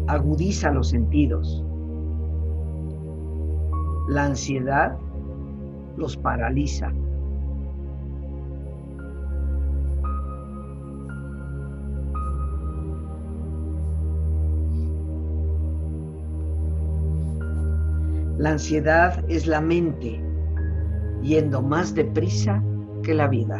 agudiza 0.08 0.72
los 0.72 0.90
sentidos. 0.90 1.64
La 4.10 4.26
ansiedad 4.26 4.98
los 5.98 6.18
paraliza. 6.18 6.92
La 18.38 18.52
ansiedad 18.52 19.24
es 19.30 19.48
la 19.48 19.62
mente 19.62 20.22
yendo 21.22 21.62
más 21.62 21.96
deprisa 21.96 22.62
que 23.04 23.14
la 23.14 23.28
vida. 23.28 23.60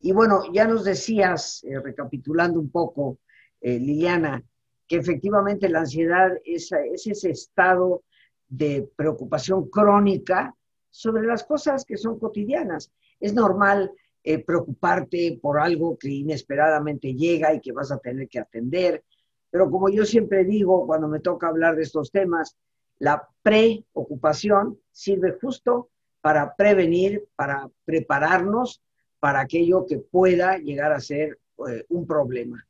Y 0.00 0.12
bueno, 0.12 0.42
ya 0.52 0.66
nos 0.66 0.84
decías, 0.84 1.64
eh, 1.64 1.80
recapitulando 1.80 2.60
un 2.60 2.70
poco, 2.70 3.18
eh, 3.60 3.78
Liliana, 3.78 4.42
que 4.86 4.96
efectivamente 4.96 5.68
la 5.68 5.80
ansiedad 5.80 6.32
es, 6.44 6.70
es 6.72 7.06
ese 7.06 7.30
estado 7.30 8.04
de 8.48 8.88
preocupación 8.94 9.68
crónica 9.68 10.54
sobre 10.90 11.26
las 11.26 11.44
cosas 11.44 11.84
que 11.84 11.96
son 11.96 12.18
cotidianas. 12.18 12.92
Es 13.18 13.34
normal 13.34 13.92
eh, 14.28 14.42
preocuparte 14.44 15.38
por 15.40 15.56
algo 15.56 15.96
que 15.96 16.08
inesperadamente 16.08 17.14
llega 17.14 17.54
y 17.54 17.60
que 17.60 17.70
vas 17.70 17.92
a 17.92 17.98
tener 17.98 18.28
que 18.28 18.40
atender, 18.40 19.04
pero 19.48 19.70
como 19.70 19.88
yo 19.88 20.04
siempre 20.04 20.44
digo 20.44 20.84
cuando 20.84 21.06
me 21.06 21.20
toca 21.20 21.46
hablar 21.46 21.76
de 21.76 21.84
estos 21.84 22.10
temas, 22.10 22.56
la 22.98 23.28
preocupación 23.40 24.80
sirve 24.90 25.38
justo 25.40 25.90
para 26.20 26.56
prevenir, 26.56 27.28
para 27.36 27.70
prepararnos 27.84 28.82
para 29.20 29.42
aquello 29.42 29.86
que 29.86 29.98
pueda 29.98 30.58
llegar 30.58 30.92
a 30.92 30.98
ser 30.98 31.38
eh, 31.68 31.84
un 31.90 32.04
problema. 32.04 32.66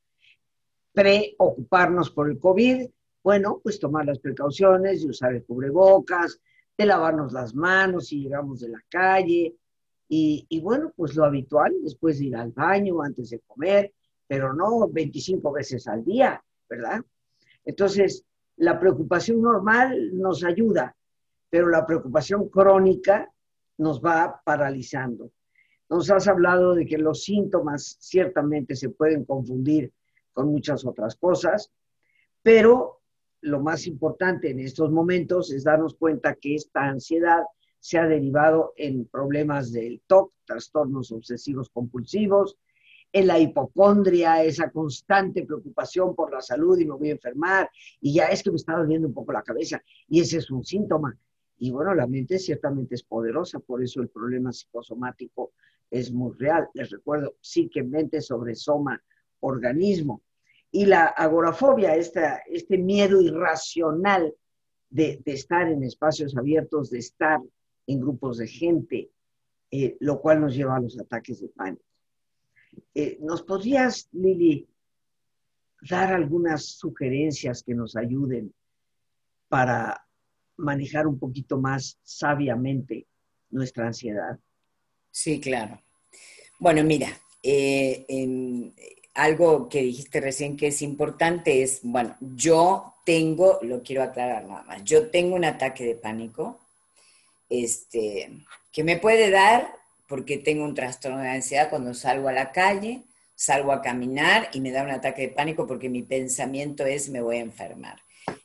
Preocuparnos 0.92 2.11
por 2.11 2.29
el 2.29 2.38
COVID, 2.38 2.87
bueno, 3.25 3.61
pues 3.62 3.81
tomar 3.81 4.05
las 4.05 4.19
precauciones 4.19 5.03
de 5.03 5.09
usar 5.09 5.35
el 5.35 5.42
cubrebocas, 5.42 6.38
de 6.77 6.85
lavarnos 6.85 7.33
las 7.33 7.55
manos 7.55 8.09
si 8.09 8.25
llegamos 8.25 8.61
de 8.61 8.69
la 8.69 8.85
calle, 8.90 9.55
y, 10.09 10.61
bueno, 10.61 10.92
pues 10.97 11.16
lo 11.16 11.25
habitual, 11.25 11.75
después 11.83 12.19
de 12.19 12.27
ir 12.27 12.37
al 12.37 12.53
baño, 12.53 13.03
antes 13.03 13.31
de 13.31 13.40
comer, 13.40 13.92
pero 14.27 14.53
no 14.53 14.88
25 14.88 15.53
veces 15.53 15.87
al 15.88 16.05
día, 16.05 16.42
¿verdad? 16.69 17.01
Entonces, 17.64 18.25
la 18.57 18.79
preocupación 18.79 19.42
normal 19.42 20.16
nos 20.16 20.45
ayuda, 20.45 20.97
pero 21.51 21.69
la 21.69 21.85
preocupación 21.85 22.49
crónica 22.49 23.31
nos 23.79 24.01
va 24.01 24.40
paralizando. 24.45 25.31
Nos 25.88 26.11
has 26.11 26.27
hablado 26.29 26.75
de 26.75 26.87
que 26.87 26.99
los 26.99 27.25
síntomas 27.25 27.97
ciertamente 28.01 28.75
se 28.75 28.90
pueden 28.90 29.25
confundir 29.25 29.92
con 30.33 30.49
muchas 30.49 30.85
otras 30.85 31.16
cosas, 31.16 31.71
pero 32.42 33.01
lo 33.40 33.61
más 33.61 33.87
importante 33.87 34.51
en 34.51 34.61
estos 34.61 34.90
momentos 34.90 35.53
es 35.53 35.64
darnos 35.64 35.95
cuenta 35.95 36.35
que 36.35 36.55
esta 36.55 36.85
ansiedad 36.85 37.45
se 37.87 37.99
ha 37.99 38.09
derivado 38.09 38.72
en 38.77 39.05
problemas 39.05 39.70
del 39.70 40.03
TOC, 40.09 40.33
trastornos 40.44 41.12
obsesivos 41.12 41.70
compulsivos, 41.70 42.59
en 43.12 43.29
la 43.29 43.38
hipocondria, 43.38 44.42
esa 44.42 44.70
constante 44.70 45.44
preocupación 45.44 46.12
por 46.16 46.33
la 46.33 46.40
salud 46.40 46.77
y 46.81 46.85
me 46.85 46.96
voy 46.96 47.11
a 47.11 47.12
enfermar, 47.12 47.70
y 48.01 48.12
ya 48.12 48.25
es 48.25 48.42
que 48.42 48.51
me 48.51 48.57
está 48.57 48.72
doliendo 48.72 49.07
un 49.07 49.14
poco 49.14 49.31
la 49.31 49.44
cabeza, 49.44 49.81
y 50.09 50.18
ese 50.18 50.38
es 50.38 50.51
un 50.51 50.64
síntoma. 50.64 51.16
Y 51.59 51.70
bueno, 51.70 51.94
la 51.94 52.09
mente 52.09 52.40
ciertamente 52.40 52.96
es 52.96 53.05
poderosa, 53.05 53.61
por 53.61 53.81
eso 53.81 54.03
el 54.03 54.09
problema 54.09 54.53
psicosomático 54.53 55.53
es 55.88 56.11
muy 56.11 56.35
real. 56.37 56.68
Les 56.75 56.90
recuerdo, 56.90 57.37
psique, 57.40 57.85
mente 57.85 58.20
sobre 58.20 58.57
soma, 58.57 59.01
organismo. 59.38 60.22
Y 60.72 60.87
la 60.87 61.05
agorafobia, 61.05 61.94
esta, 61.94 62.42
este 62.51 62.79
miedo 62.79 63.22
irracional 63.22 64.35
de 64.90 65.22
estar 65.25 65.68
en 65.68 65.85
espacios 65.85 66.37
abiertos, 66.37 66.90
de 66.90 66.99
estar 66.99 67.40
en 67.87 68.01
grupos 68.01 68.38
de 68.38 68.49
gente, 68.49 69.11
eh, 69.70 69.96
lo 70.01 70.20
cual 70.20 70.40
nos 70.40 70.55
lleva 70.55 70.77
a 70.77 70.81
los 70.81 70.99
ataques 70.99 71.40
de 71.40 71.49
pánico. 71.49 71.83
Eh, 72.94 73.18
¿Nos 73.20 73.42
podrías, 73.42 74.09
Lili, 74.12 74.68
dar 75.88 76.12
algunas 76.12 76.64
sugerencias 76.64 77.62
que 77.62 77.75
nos 77.75 77.96
ayuden 77.96 78.53
para 79.49 80.07
manejar 80.57 81.07
un 81.07 81.18
poquito 81.18 81.59
más 81.59 81.99
sabiamente 82.03 83.07
nuestra 83.51 83.87
ansiedad? 83.87 84.38
Sí, 85.11 85.40
claro. 85.40 85.81
Bueno, 86.59 86.83
mira, 86.85 87.09
eh, 87.42 88.07
algo 89.14 89.68
que 89.68 89.83
dijiste 89.83 90.20
recién 90.20 90.57
que 90.57 90.68
es 90.68 90.83
importante 90.83 91.62
es, 91.62 91.81
bueno, 91.83 92.16
yo 92.20 92.94
tengo, 93.05 93.59
lo 93.62 93.83
quiero 93.83 94.03
aclarar 94.03 94.46
nada 94.46 94.62
más, 94.64 94.85
yo 94.85 95.11
tengo 95.11 95.37
un 95.37 95.44
ataque 95.44 95.85
de 95.85 95.94
pánico, 95.94 96.61
este, 97.48 98.30
que 98.72 98.85
me 98.85 98.98
puede 98.98 99.30
dar 99.30 99.74
porque 100.09 100.38
tengo 100.38 100.64
un 100.64 100.74
trastorno 100.74 101.18
de 101.18 101.30
ansiedad 101.30 101.70
cuando 101.70 101.94
salgo 101.94 102.28
a 102.28 102.32
la 102.32 102.52
calle, 102.52 103.02
salgo 103.35 103.72
a 103.72 103.82
caminar 103.82 104.48
y 104.52 104.61
me 104.61 104.70
da 104.70 104.82
un 104.82 104.90
ataque 104.90 105.22
de 105.22 105.28
pánico 105.28 105.66
porque 105.66 105.88
mi 105.88 106.02
pensamiento 106.02 106.87
es 106.87 107.09
me 107.09 107.20
voy 107.20 107.37
a 107.37 107.40
enfermar. 107.40 108.00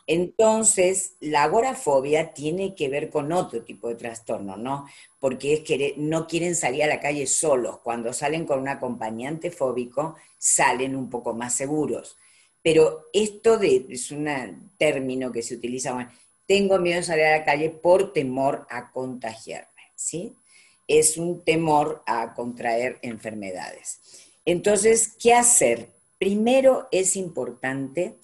Entonces, 0.07 1.15
la 1.19 1.43
agorafobia 1.43 2.33
tiene 2.33 2.75
que 2.75 2.89
ver 2.89 3.09
con 3.09 3.31
otro 3.31 3.63
tipo 3.63 3.87
de 3.87 3.95
trastorno, 3.95 4.57
¿no? 4.57 4.87
Porque 5.19 5.53
es 5.53 5.59
que 5.61 5.93
no 5.97 6.27
quieren 6.27 6.55
salir 6.55 6.83
a 6.83 6.87
la 6.87 6.99
calle 6.99 7.25
solos. 7.27 7.79
Cuando 7.79 8.11
salen 8.11 8.45
con 8.45 8.59
un 8.59 8.67
acompañante 8.67 9.51
fóbico, 9.51 10.15
salen 10.37 10.95
un 10.95 11.09
poco 11.09 11.33
más 11.33 11.53
seguros. 11.53 12.17
Pero 12.61 13.05
esto 13.13 13.57
de, 13.57 13.87
es 13.89 14.11
un 14.11 14.27
término 14.77 15.31
que 15.31 15.41
se 15.41 15.55
utiliza, 15.55 16.11
tengo 16.51 16.79
miedo 16.79 16.97
de 16.97 17.03
salir 17.03 17.23
a 17.23 17.37
la 17.37 17.45
calle 17.45 17.69
por 17.69 18.11
temor 18.11 18.67
a 18.69 18.91
contagiarme, 18.91 19.83
¿sí? 19.95 20.35
Es 20.85 21.15
un 21.15 21.45
temor 21.45 22.03
a 22.05 22.33
contraer 22.33 22.99
enfermedades. 23.03 24.01
Entonces, 24.43 25.15
¿qué 25.17 25.33
hacer? 25.33 25.87
Primero 26.19 26.89
es 26.91 27.15
importante 27.15 28.17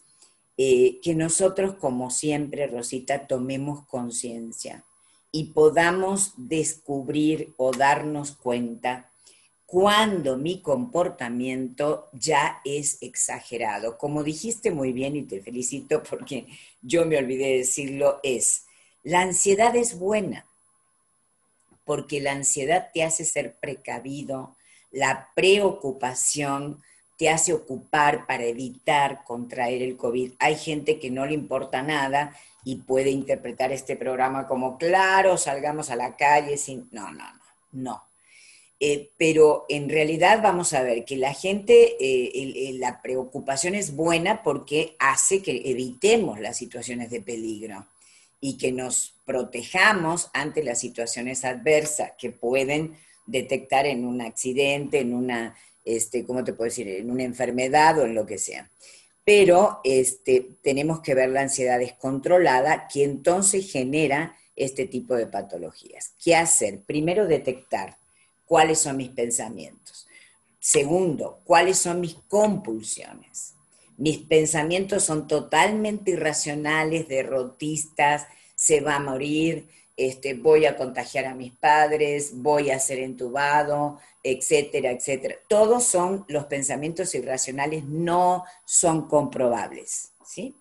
eh, 0.57 0.99
que 1.01 1.15
nosotros, 1.15 1.75
como 1.75 2.11
siempre, 2.11 2.67
Rosita, 2.67 3.27
tomemos 3.27 3.85
conciencia 3.85 4.83
y 5.31 5.53
podamos 5.53 6.33
descubrir 6.35 7.53
o 7.55 7.71
darnos 7.71 8.33
cuenta 8.33 9.09
cuando 9.67 10.37
mi 10.37 10.61
comportamiento 10.61 12.07
ya 12.13 12.61
es 12.63 12.97
exagerado. 13.01 13.97
Como 13.97 14.23
dijiste 14.23 14.71
muy 14.71 14.93
bien 14.93 15.17
y 15.17 15.23
te 15.23 15.41
felicito 15.41 16.01
porque 16.03 16.47
yo 16.81 17.05
me 17.05 17.17
olvidé 17.17 17.47
de 17.47 17.57
decirlo, 17.57 18.21
es, 18.23 18.63
la 19.03 19.19
ansiedad 19.19 19.75
es 19.75 19.99
buena, 19.99 20.45
porque 21.83 22.21
la 22.21 22.31
ansiedad 22.31 22.89
te 22.93 23.03
hace 23.03 23.25
ser 23.25 23.57
precavido, 23.57 24.55
la 24.89 25.29
preocupación 25.35 26.81
te 27.17 27.29
hace 27.29 27.51
ocupar 27.51 28.25
para 28.25 28.45
evitar 28.45 29.25
contraer 29.25 29.81
el 29.81 29.97
COVID. 29.97 30.31
Hay 30.39 30.55
gente 30.55 30.97
que 30.97 31.11
no 31.11 31.25
le 31.25 31.33
importa 31.33 31.81
nada 31.81 32.33
y 32.63 32.77
puede 32.77 33.09
interpretar 33.09 33.73
este 33.73 33.97
programa 33.97 34.47
como, 34.47 34.77
claro, 34.77 35.37
salgamos 35.37 35.89
a 35.89 35.97
la 35.97 36.15
calle 36.15 36.57
sin... 36.57 36.87
No, 36.91 37.11
no, 37.11 37.25
no, 37.33 37.41
no 37.73 38.07
eh, 38.79 39.09
pero 39.17 39.65
en 39.69 39.89
realidad 39.89 40.41
vamos 40.43 40.73
a 40.73 40.83
ver 40.83 41.03
que 41.03 41.17
la 41.17 41.33
gente, 41.33 41.95
eh, 41.99 42.73
la 42.73 43.01
preocupación 43.01 43.73
es 43.73 43.95
buena 43.95 44.43
porque 44.43 44.95
hace 44.99 45.41
que 45.41 45.63
evitemos 45.65 46.39
las 46.39 46.57
situaciones 46.57 47.09
de 47.09 47.21
peligro 47.21 47.87
y 48.39 48.57
que 48.57 48.71
nos 48.71 49.15
protejamos 49.25 50.29
ante 50.33 50.63
las 50.63 50.79
situaciones 50.79 51.43
adversas 51.43 52.11
que 52.19 52.29
pueden 52.29 52.95
detectar 53.25 53.87
en 53.87 54.05
un 54.05 54.21
accidente, 54.21 54.99
en 54.99 55.15
una, 55.15 55.55
este, 55.83 56.23
¿cómo 56.23 56.43
te 56.43 56.53
puedo 56.53 56.69
decir?, 56.69 56.87
en 56.87 57.09
una 57.09 57.23
enfermedad 57.23 57.97
o 57.97 58.05
en 58.05 58.13
lo 58.13 58.25
que 58.25 58.37
sea. 58.37 58.69
pero 59.25 59.81
este, 59.83 60.47
tenemos 60.61 61.01
que 61.01 61.13
ver 61.13 61.29
la 61.29 61.41
ansiedad 61.41 61.79
descontrolada, 61.79 62.87
que 62.87 63.03
entonces 63.03 63.69
genera 63.69 64.37
este 64.55 64.85
tipo 64.85 65.15
de 65.15 65.27
patologías. 65.27 66.13
¿Qué 66.23 66.33
hacer? 66.33 66.79
Primero, 66.85 67.27
detectar 67.27 67.97
cuáles 68.47 68.79
son 68.79 68.97
mis 68.97 69.09
pensamientos. 69.09 70.07
Segundo, 70.59 71.41
cuáles 71.43 71.77
son 71.77 72.01
mis 72.01 72.15
compulsiones. 72.27 73.53
Mis 73.97 74.17
pensamientos 74.17 75.03
son 75.03 75.27
totalmente 75.27 76.11
irracionales, 76.11 77.07
derrotistas, 77.07 78.27
se 78.55 78.81
va 78.81 78.95
a 78.95 78.99
morir, 78.99 79.67
este, 79.95 80.35
voy 80.35 80.65
a 80.65 80.77
contagiar 80.77 81.25
a 81.25 81.35
mis 81.35 81.51
padres, 81.53 82.31
voy 82.35 82.69
a 82.69 82.79
ser 82.79 82.99
entubado, 82.99 83.99
etcétera, 84.23 84.91
etcétera. 84.91 85.35
Todos 85.47 85.83
son 85.83 86.25
los 86.27 86.45
pensamientos 86.45 87.15
irracionales, 87.15 87.83
no 87.85 88.45
son 88.65 89.07
comprobables, 89.07 90.11
¿sí? 90.25 90.55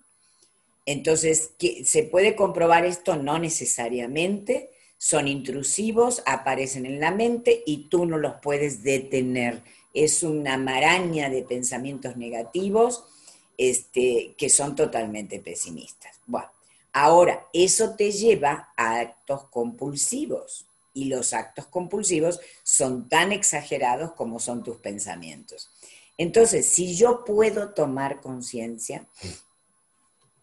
Entonces, 0.85 1.51
¿se 1.83 2.03
puede 2.03 2.35
comprobar 2.35 2.85
esto? 2.85 3.17
No 3.17 3.39
necesariamente, 3.39 4.71
son 4.97 5.27
intrusivos, 5.27 6.23
aparecen 6.25 6.85
en 6.85 6.99
la 6.99 7.11
mente 7.11 7.63
y 7.65 7.89
tú 7.89 8.05
no 8.05 8.17
los 8.17 8.35
puedes 8.41 8.83
detener. 8.83 9.61
Es 9.93 10.23
una 10.23 10.57
maraña 10.57 11.29
de 11.29 11.43
pensamientos 11.43 12.17
negativos 12.17 13.03
este, 13.57 14.35
que 14.37 14.49
son 14.49 14.75
totalmente 14.75 15.39
pesimistas. 15.39 16.19
Bueno, 16.25 16.49
ahora, 16.93 17.47
eso 17.53 17.95
te 17.95 18.11
lleva 18.11 18.69
a 18.75 18.99
actos 18.99 19.45
compulsivos 19.45 20.65
y 20.93 21.05
los 21.05 21.33
actos 21.33 21.67
compulsivos 21.67 22.39
son 22.63 23.07
tan 23.07 23.31
exagerados 23.31 24.13
como 24.13 24.39
son 24.39 24.63
tus 24.63 24.77
pensamientos. 24.77 25.69
Entonces, 26.17 26.67
si 26.67 26.95
yo 26.95 27.23
puedo 27.23 27.69
tomar 27.69 28.21
conciencia 28.21 29.05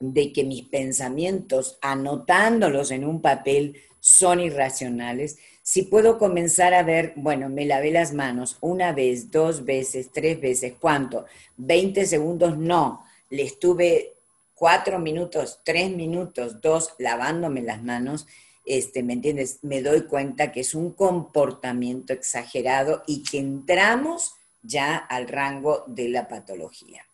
de 0.01 0.33
que 0.33 0.45
mis 0.45 0.63
pensamientos, 0.63 1.79
anotándolos 1.81 2.91
en 2.91 3.05
un 3.05 3.21
papel, 3.21 3.77
son 4.01 4.41
irracionales, 4.41 5.39
si 5.63 5.83
puedo 5.83 6.19
comenzar 6.19 6.75
a 6.75 6.83
ver, 6.83 7.15
bueno, 7.17 7.49
me 7.49 7.65
lavé 7.65 7.91
las 7.91 8.13
manos 8.13 8.59
una 8.61 8.93
vez, 8.93 9.31
dos 9.31 9.65
veces, 9.65 10.11
tres 10.13 10.39
veces, 10.39 10.75
¿cuánto? 10.79 11.25
20 11.57 12.05
segundos, 12.05 12.59
no, 12.59 13.03
le 13.31 13.45
estuve 13.45 14.15
cuatro 14.55 14.99
minutos, 14.99 15.61
tres 15.65 15.91
minutos, 15.91 16.61
dos, 16.61 16.95
lavándome 16.99 17.63
las 17.63 17.83
manos, 17.83 18.27
este, 18.67 19.03
¿me 19.03 19.15
entiendes? 19.15 19.59
Me 19.63 19.83
doy 19.83 20.03
cuenta 20.03 20.53
que 20.53 20.61
es 20.61 20.75
un 20.75 20.93
comportamiento 20.93 22.13
exagerado 22.13 23.03
y 23.07 23.23
que 23.23 23.39
entramos 23.39 24.35
ya 24.63 24.97
al 24.97 25.29
rango 25.29 25.85
de 25.87 26.09
la 26.09 26.29
patología. 26.29 27.05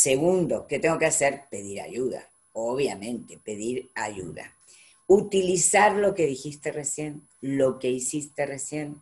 Segundo, 0.00 0.66
¿qué 0.68 0.78
tengo 0.78 0.98
que 0.98 1.06
hacer? 1.06 1.42
Pedir 1.50 1.80
ayuda, 1.80 2.28
obviamente, 2.52 3.38
pedir 3.42 3.90
ayuda 3.94 4.54
utilizar 5.08 5.96
lo 5.96 6.14
que 6.14 6.26
dijiste 6.26 6.70
recién, 6.70 7.22
lo 7.40 7.78
que 7.78 7.90
hiciste 7.90 8.46
recién, 8.46 9.00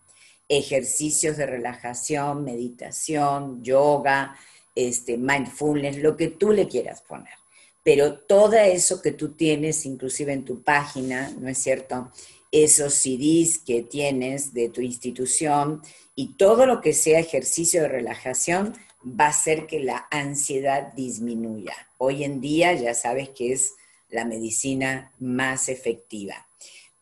ejercicios 0.49 1.37
de 1.37 1.47
relajación, 1.47 2.45
meditación, 2.45 3.63
yoga, 3.63 4.37
este, 4.75 5.19
mindfulness, 5.19 5.99
lo 5.99 6.17
que 6.17 6.29
tú 6.29 6.53
le 6.53 6.69
quieras 6.69 7.03
poner. 7.03 7.35
Pero 7.83 8.19
todo 8.19 8.55
eso 8.55 9.03
que 9.03 9.13
tú 9.13 9.31
tienes, 9.33 9.85
inclusive 9.85 10.33
en 10.33 10.45
tu 10.45 10.63
página, 10.63 11.31
¿no 11.41 11.49
es 11.49 11.59
cierto? 11.59 12.11
Esos 12.53 12.95
CDs 12.95 13.59
que 13.59 13.83
tienes 13.83 14.55
de 14.55 14.69
tu 14.69 14.81
institución 14.81 15.83
y 16.15 16.35
todo 16.35 16.67
lo 16.67 16.81
que 16.81 16.93
sea 16.93 17.19
ejercicio 17.19 17.83
de 17.83 17.89
relajación 17.89 18.75
va 19.07 19.27
a 19.27 19.31
hacer 19.31 19.67
que 19.67 19.81
la 19.81 20.07
ansiedad 20.11 20.93
disminuya. 20.95 21.75
Hoy 21.99 22.25
en 22.25 22.41
día 22.41 22.75
ya 22.75 22.95
sabes 22.95 23.29
que 23.31 23.53
es 23.53 23.75
la 24.11 24.25
medicina 24.25 25.13
más 25.19 25.69
efectiva. 25.69 26.47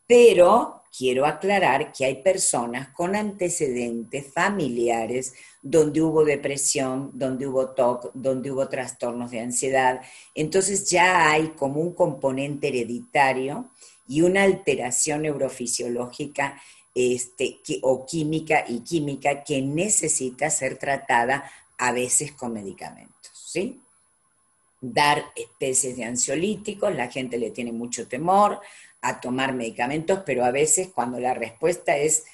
Pero 0.07 0.83
quiero 0.95 1.25
aclarar 1.25 1.91
que 1.91 2.05
hay 2.05 2.21
personas 2.21 2.89
con 2.89 3.15
antecedentes 3.15 4.31
familiares 4.31 5.33
donde 5.61 6.01
hubo 6.01 6.23
depresión, 6.23 7.09
donde 7.13 7.47
hubo 7.47 7.69
TOC, 7.69 8.11
donde 8.13 8.51
hubo 8.51 8.69
trastornos 8.69 9.31
de 9.31 9.39
ansiedad. 9.39 10.01
Entonces 10.35 10.89
ya 10.89 11.31
hay 11.31 11.49
como 11.49 11.81
un 11.81 11.93
componente 11.93 12.67
hereditario 12.67 13.71
y 14.07 14.21
una 14.21 14.43
alteración 14.43 15.23
neurofisiológica 15.23 16.61
este, 16.93 17.59
o 17.81 18.05
química 18.05 18.63
y 18.67 18.81
química 18.81 19.43
que 19.43 19.61
necesita 19.61 20.49
ser 20.49 20.77
tratada 20.77 21.51
a 21.77 21.91
veces 21.91 22.31
con 22.31 22.53
medicamentos. 22.53 23.31
¿sí? 23.33 23.81
dar 24.93 25.25
especies 25.35 25.97
de 25.97 26.03
ansiolíticos, 26.03 26.93
la 26.93 27.09
gente 27.09 27.37
le 27.37 27.51
tiene 27.51 27.71
mucho 27.71 28.07
temor 28.07 28.59
a 29.01 29.19
tomar 29.19 29.53
medicamentos, 29.53 30.21
pero 30.25 30.45
a 30.45 30.51
veces 30.51 30.89
cuando 30.93 31.19
la 31.19 31.33
respuesta 31.33 31.97
es 31.97 32.25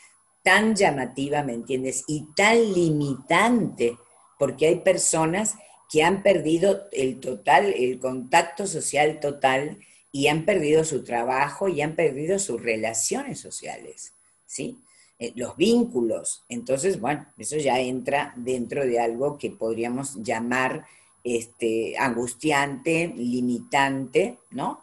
tan 0.44 0.76
llamativa, 0.76 1.44
¿me 1.44 1.54
entiendes? 1.54 2.04
Y 2.08 2.28
tan 2.36 2.74
limitante, 2.74 3.98
porque 4.40 4.68
hay 4.68 4.80
personas 4.80 5.56
que 5.90 6.04
han 6.04 6.24
perdido 6.24 6.88
el 6.92 7.20
total, 7.20 7.74
el 7.78 8.00
contacto 8.00 8.66
social 8.66 9.20
total 9.20 9.78
y 10.12 10.28
han 10.28 10.46
perdido 10.46 10.84
su 10.84 11.04
trabajo 11.04 11.68
y 11.68 11.82
han 11.82 11.96
perdido 11.96 12.40
sus 12.40 12.62
relaciones 12.62 13.40
sociales, 13.40 14.14
¿sí? 14.46 14.80
Eh, 15.22 15.34
los 15.36 15.56
vínculos. 15.56 16.42
Entonces, 16.50 17.00
bueno, 17.00 17.28
eso 17.38 17.56
ya 17.58 17.80
entra 17.80 18.34
dentro 18.36 18.84
de 18.84 19.00
algo 19.00 19.38
que 19.38 19.52
podríamos 19.52 20.16
llamar 20.16 20.88
este, 21.24 21.96
angustiante, 21.96 23.14
limitante, 23.16 24.40
¿no? 24.50 24.82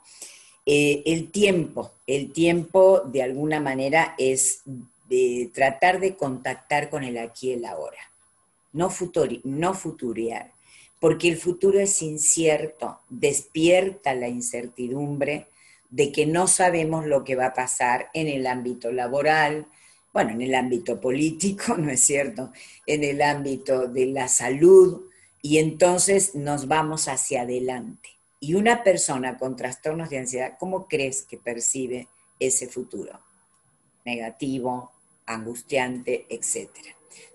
Eh, 0.64 1.03
el 1.07 1.32
tiempo, 1.32 1.91
el 2.07 2.32
tiempo 2.32 3.01
de 3.01 3.24
alguna 3.24 3.59
manera 3.59 4.14
es 4.16 4.61
de 5.09 5.51
tratar 5.53 5.99
de 5.99 6.14
contactar 6.14 6.89
con 6.89 7.03
el 7.03 7.18
aquí 7.18 7.49
y 7.49 7.55
el 7.55 7.64
ahora, 7.64 7.99
no, 8.74 8.91
futuri, 8.91 9.41
no 9.43 9.74
porque 11.01 11.28
el 11.28 11.36
futuro 11.36 11.80
es 11.80 12.01
incierto, 12.01 13.01
despierta 13.09 14.14
la 14.14 14.28
incertidumbre 14.28 15.49
de 15.91 16.12
que 16.12 16.26
no 16.26 16.47
sabemos 16.47 17.07
lo 17.07 17.24
que 17.24 17.34
va 17.34 17.47
a 17.47 17.55
pasar 17.55 18.09
en 18.14 18.28
el 18.28 18.47
ámbito 18.47 18.93
laboral, 18.93 19.66
bueno, 20.19 20.33
en 20.33 20.43
el 20.43 20.55
ámbito 20.57 21.01
político, 21.01 21.77
¿no 21.79 21.93
es 21.93 22.01
cierto? 22.01 22.51
En 22.87 23.05
el 23.05 23.23
ámbito 23.23 23.87
de 23.87 24.07
la 24.07 24.27
salud, 24.27 25.03
y 25.41 25.59
entonces 25.59 26.35
nos 26.35 26.66
vamos 26.66 27.07
hacia 27.07 27.43
adelante. 27.43 28.09
Y 28.41 28.55
una 28.55 28.83
persona 28.83 29.39
con 29.39 29.55
trastornos 29.55 30.11
de 30.11 30.19
ansiedad, 30.19 30.57
¿cómo 30.59 30.89
crees 30.89 31.23
que 31.23 31.37
percibe 31.37 32.09
ese 32.41 32.66
futuro? 32.66 33.21
Negativo, 34.05 34.91
angustiante, 35.25 36.27
etc. 36.29 36.69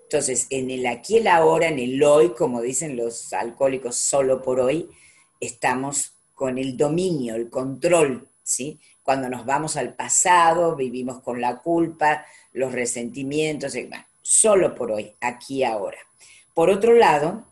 Entonces, 0.02 0.46
en 0.50 0.70
el 0.70 0.86
aquí 0.86 1.16
el 1.16 1.28
ahora, 1.28 1.68
en 1.68 1.78
el 1.78 2.02
hoy, 2.02 2.34
como 2.34 2.60
dicen 2.60 2.96
los 2.98 3.32
alcohólicos, 3.32 3.96
solo 3.96 4.42
por 4.42 4.60
hoy, 4.60 4.90
estamos 5.40 6.12
con 6.34 6.58
el 6.58 6.76
dominio, 6.76 7.34
el 7.34 7.48
control, 7.48 8.28
¿sí? 8.42 8.78
Cuando 9.04 9.28
nos 9.28 9.44
vamos 9.44 9.76
al 9.76 9.94
pasado, 9.94 10.74
vivimos 10.74 11.20
con 11.20 11.40
la 11.40 11.58
culpa, 11.58 12.24
los 12.52 12.72
resentimientos, 12.72 13.74
bueno, 13.74 14.04
solo 14.22 14.74
por 14.74 14.90
hoy, 14.90 15.12
aquí 15.20 15.62
ahora. 15.62 15.98
Por 16.54 16.70
otro 16.70 16.94
lado, 16.94 17.44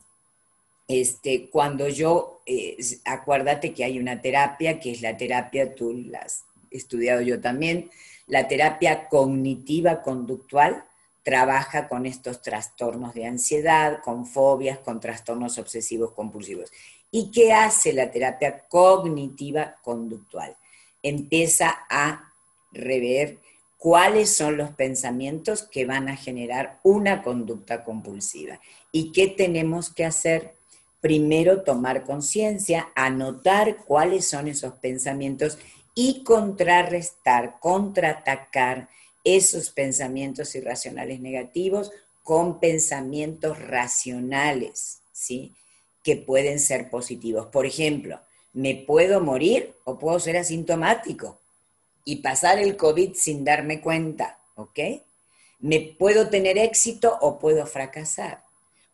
este, 0.88 1.50
cuando 1.50 1.88
yo, 1.88 2.40
eh, 2.46 2.76
acuérdate 3.04 3.72
que 3.72 3.84
hay 3.84 3.98
una 3.98 4.20
terapia, 4.20 4.80
que 4.80 4.92
es 4.92 5.02
la 5.02 5.16
terapia, 5.16 5.74
tú 5.74 5.92
la 5.92 6.20
has 6.20 6.44
estudiado 6.70 7.20
yo 7.20 7.40
también, 7.40 7.90
la 8.26 8.48
terapia 8.48 9.08
cognitiva 9.08 10.02
conductual 10.02 10.84
trabaja 11.22 11.88
con 11.88 12.06
estos 12.06 12.42
trastornos 12.42 13.14
de 13.14 13.26
ansiedad, 13.26 14.00
con 14.02 14.26
fobias, 14.26 14.78
con 14.78 15.00
trastornos 15.00 15.58
obsesivos 15.58 16.12
compulsivos. 16.12 16.72
¿Y 17.10 17.30
qué 17.30 17.52
hace 17.52 17.92
la 17.92 18.10
terapia 18.10 18.66
cognitiva 18.68 19.76
conductual? 19.82 20.56
Empieza 21.02 21.84
a 21.90 22.32
rever 22.72 23.38
cuáles 23.78 24.30
son 24.34 24.56
los 24.56 24.70
pensamientos 24.70 25.62
que 25.62 25.84
van 25.84 26.08
a 26.08 26.16
generar 26.16 26.78
una 26.84 27.22
conducta 27.22 27.84
compulsiva 27.84 28.60
y 28.92 29.12
qué 29.12 29.26
tenemos 29.26 29.92
que 29.92 30.04
hacer 30.04 30.54
primero 31.00 31.62
tomar 31.62 32.04
conciencia, 32.04 32.90
anotar 32.94 33.78
cuáles 33.84 34.28
son 34.28 34.46
esos 34.46 34.74
pensamientos 34.74 35.58
y 35.96 36.22
contrarrestar, 36.22 37.58
contraatacar 37.58 38.88
esos 39.24 39.70
pensamientos 39.70 40.54
irracionales 40.54 41.20
negativos 41.20 41.90
con 42.22 42.60
pensamientos 42.60 43.58
racionales, 43.58 45.00
¿sí? 45.12 45.54
Que 46.04 46.16
pueden 46.16 46.60
ser 46.60 46.88
positivos. 46.88 47.46
Por 47.46 47.66
ejemplo, 47.66 48.20
me 48.52 48.74
puedo 48.74 49.20
morir 49.20 49.74
o 49.84 49.98
puedo 49.98 50.18
ser 50.20 50.36
asintomático 50.36 51.38
y 52.04 52.16
pasar 52.16 52.58
el 52.58 52.76
COVID 52.76 53.14
sin 53.14 53.44
darme 53.44 53.80
cuenta, 53.80 54.38
¿ok? 54.56 54.78
Me 55.60 55.80
puedo 55.98 56.28
tener 56.28 56.58
éxito 56.58 57.16
o 57.20 57.38
puedo 57.38 57.66
fracasar. 57.66 58.42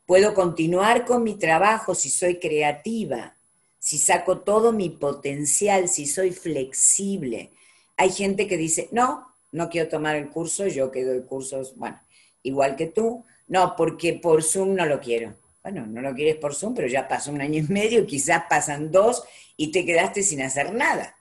Puedo 0.07 0.35
continuar 0.35 1.05
con 1.05 1.23
mi 1.23 1.35
trabajo 1.35 1.95
si 1.95 2.11
soy 2.11 2.39
creativa 2.39 3.35
si 3.79 3.99
saco 3.99 4.41
todo 4.41 4.73
mi 4.73 4.91
potencial, 4.91 5.89
si 5.89 6.07
soy 6.07 6.33
flexible. 6.33 7.51
Hay 7.97 8.11
gente 8.11 8.47
que 8.47 8.57
dice, 8.57 8.89
no, 8.93 9.29
no 9.53 9.71
quiero 9.71 9.89
tomar 9.89 10.17
el 10.17 10.29
curso, 10.29 10.67
yo 10.67 10.91
que 10.91 11.05
doy 11.05 11.23
cursos, 11.23 11.75
bueno, 11.77 11.99
igual 12.43 12.77
que 12.77 12.87
tú, 12.87 13.25
no, 13.47 13.77
porque 13.77 14.13
por 14.13 14.43
Zoom 14.43 14.75
no 14.75 14.85
lo 14.85 15.01
quiero. 15.01 15.35
Bueno, 15.63 15.87
no 15.87 16.01
lo 16.01 16.15
quieres 16.15 16.37
por 16.37 16.55
Zoom, 16.55 16.75
pero 16.75 16.89
ya 16.89 17.09
pasó 17.09 17.31
un 17.33 17.41
año 17.41 17.59
y 17.59 17.63
medio, 17.63 18.07
quizás 18.07 18.45
pasan 18.49 18.91
dos 18.91 19.25
y 19.57 19.71
te 19.71 19.85
quedaste 19.85 20.23
sin 20.23 20.43
hacer 20.43 20.73
nada. 20.73 21.17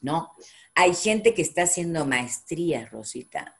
¿No? 0.00 0.30
Hay 0.74 0.94
gente 0.94 1.34
que 1.34 1.42
está 1.42 1.62
haciendo 1.62 2.04
maestrías, 2.06 2.90
Rosita, 2.90 3.56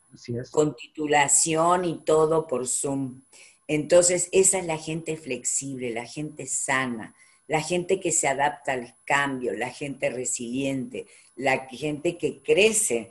con 0.52 0.76
titulación 0.76 1.84
y 1.84 2.04
todo 2.04 2.46
por 2.46 2.68
Zoom. 2.68 3.22
Entonces, 3.66 4.28
esa 4.32 4.58
es 4.58 4.66
la 4.66 4.78
gente 4.78 5.16
flexible, 5.16 5.90
la 5.90 6.06
gente 6.06 6.46
sana, 6.46 7.14
la 7.48 7.60
gente 7.60 7.98
que 7.98 8.12
se 8.12 8.28
adapta 8.28 8.72
al 8.72 8.94
cambio, 9.04 9.52
la 9.54 9.70
gente 9.70 10.10
resiliente, 10.10 11.06
la 11.34 11.66
gente 11.68 12.16
que 12.16 12.40
crece 12.42 13.10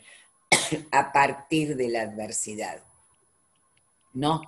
a 0.92 1.12
partir 1.12 1.76
de 1.76 1.90
la 1.90 2.04
adversidad. 2.04 2.84
¿No? 4.14 4.42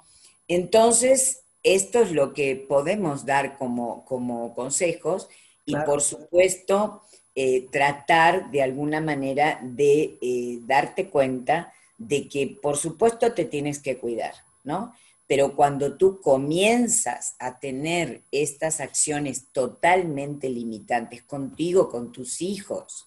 Entonces, 0.48 1.42
esto 1.64 2.00
es 2.00 2.12
lo 2.12 2.34
que 2.34 2.56
podemos 2.56 3.26
dar 3.26 3.58
como, 3.58 4.06
como 4.06 4.54
consejos 4.56 5.30
y 5.66 5.76
por 5.86 6.02
supuesto 6.02 7.04
eh, 7.36 7.68
tratar 7.72 8.50
de 8.52 8.64
alguna 8.64 9.02
manera 9.02 9.60
de 9.62 10.18
eh, 10.22 10.60
darte 10.66 11.10
cuenta 11.10 11.74
de 11.98 12.28
que 12.28 12.58
por 12.62 12.78
supuesto 12.78 13.34
te 13.34 13.46
tienes 13.46 13.80
que 13.80 13.98
cuidar, 13.98 14.34
¿no? 14.64 14.94
Pero 15.28 15.56
cuando 15.56 15.96
tú 15.96 16.22
comienzas 16.22 17.36
a 17.38 17.60
tener 17.60 18.24
estas 18.32 18.80
acciones 18.80 19.46
totalmente 19.52 20.50
limitantes 20.50 21.22
contigo, 21.22 21.90
con 21.90 22.12
tus 22.12 22.42
hijos, 22.42 23.06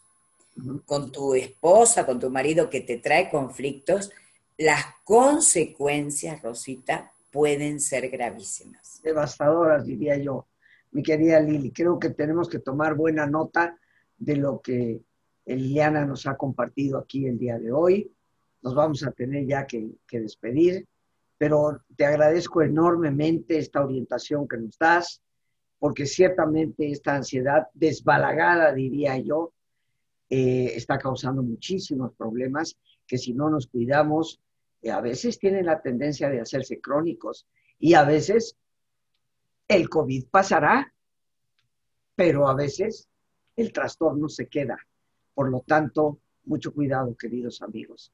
con 0.87 1.11
tu 1.11 1.35
esposa, 1.35 2.07
con 2.07 2.21
tu 2.21 2.31
marido 2.31 2.71
que 2.71 2.81
te 2.81 2.99
trae 2.99 3.29
conflictos, 3.29 4.11
las 4.57 4.85
consecuencias, 5.05 6.43
Rosita, 6.43 7.12
pueden 7.33 7.81
ser 7.81 8.09
gravísimas. 8.11 9.01
Devastadoras, 9.03 9.87
diría 9.87 10.17
yo, 10.19 10.47
mi 10.93 11.03
querida 11.03 11.41
Lili. 11.41 11.73
Creo 11.73 11.99
que 11.99 12.11
tenemos 12.11 12.49
que 12.49 12.59
tomar 12.59 12.95
buena 12.95 13.27
nota 13.27 13.77
de 14.19 14.37
lo 14.37 14.61
que 14.61 15.01
Liliana 15.47 16.05
nos 16.05 16.27
ha 16.27 16.37
compartido 16.37 16.99
aquí 16.99 17.27
el 17.27 17.39
día 17.39 17.59
de 17.59 17.73
hoy. 17.73 18.13
Nos 18.61 18.75
vamos 18.75 19.03
a 19.03 19.11
tener 19.11 19.47
ya 19.47 19.67
que, 19.67 19.97
despedir, 20.13 20.87
pero 21.39 21.83
te 21.97 22.05
agradezco 22.05 22.63
enormemente 22.63 23.59
esta 23.59 23.83
orientación 23.83 24.47
que 24.47 24.59
nos 24.59 24.79
das, 24.79 25.21
porque 25.79 26.07
ciertamente 26.07 26.91
esta 26.91 27.17
ansiedad 27.17 27.67
desbalagada, 27.75 28.73
diría 28.73 29.17
yo, 29.17 29.53
eh, 30.29 30.75
está 30.77 30.99
causando 30.99 31.43
muchísimos 31.43 32.13
problemas 32.13 32.77
que 33.07 33.19
si 33.19 33.33
no 33.33 33.51
nos 33.51 33.67
cuidamos, 33.67 34.41
a 34.91 35.01
veces 35.01 35.39
tienen 35.39 35.67
la 35.67 35.81
tendencia 35.81 36.29
de 36.29 36.41
hacerse 36.41 36.81
crónicos 36.81 37.47
y 37.79 37.95
a 37.95 38.05
veces 38.05 38.57
el 39.69 39.89
COVID 39.89 40.27
pasará, 40.31 40.93
pero 42.15 42.49
a 42.49 42.55
veces 42.55 43.09
el 43.57 43.73
trastorno 43.73 44.29
se 44.29 44.49
queda. 44.49 44.79
Por 45.35 45.51
lo 45.51 45.61
tanto, 45.61 46.19
mucho 46.45 46.73
cuidado, 46.73 47.17
queridos 47.17 47.63
amigos. 47.63 48.13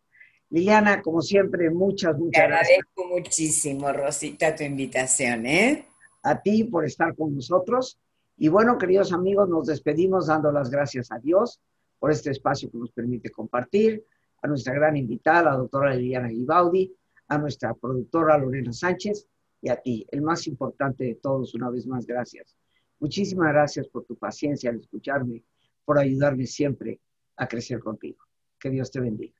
Liliana, 0.50 1.02
como 1.02 1.20
siempre, 1.20 1.70
muchas, 1.70 2.16
muchas 2.16 2.32
Te 2.32 2.40
agradezco 2.40 3.06
muchísimo, 3.06 3.92
Rosita, 3.92 4.54
tu 4.54 4.64
invitación, 4.64 5.46
¿eh? 5.46 5.86
A 6.22 6.40
ti 6.40 6.64
por 6.64 6.86
estar 6.86 7.14
con 7.14 7.34
nosotros. 7.34 7.98
Y 8.36 8.48
bueno, 8.48 8.78
queridos 8.78 9.12
amigos, 9.12 9.48
nos 9.48 9.66
despedimos 9.66 10.28
dando 10.28 10.50
las 10.52 10.70
gracias 10.70 11.10
a 11.12 11.18
Dios 11.18 11.60
por 11.98 12.12
este 12.12 12.30
espacio 12.30 12.70
que 12.70 12.78
nos 12.78 12.92
permite 12.92 13.30
compartir, 13.30 14.04
a 14.42 14.48
nuestra 14.48 14.74
gran 14.74 14.96
invitada, 14.96 15.50
la 15.50 15.56
doctora 15.56 15.94
Liliana 15.94 16.28
Gibaudi, 16.28 16.94
a 17.28 17.38
nuestra 17.38 17.74
productora 17.74 18.38
Lorena 18.38 18.72
Sánchez 18.72 19.26
y 19.60 19.68
a 19.68 19.76
ti, 19.76 20.06
el 20.10 20.22
más 20.22 20.46
importante 20.46 21.04
de 21.04 21.14
todos, 21.16 21.54
una 21.54 21.70
vez 21.70 21.86
más, 21.86 22.06
gracias. 22.06 22.56
Muchísimas 23.00 23.52
gracias 23.52 23.88
por 23.88 24.04
tu 24.04 24.16
paciencia 24.16 24.70
al 24.70 24.80
escucharme, 24.80 25.44
por 25.84 25.98
ayudarme 25.98 26.46
siempre 26.46 27.00
a 27.36 27.46
crecer 27.46 27.80
contigo. 27.80 28.18
Que 28.58 28.70
Dios 28.70 28.90
te 28.90 29.00
bendiga. 29.00 29.37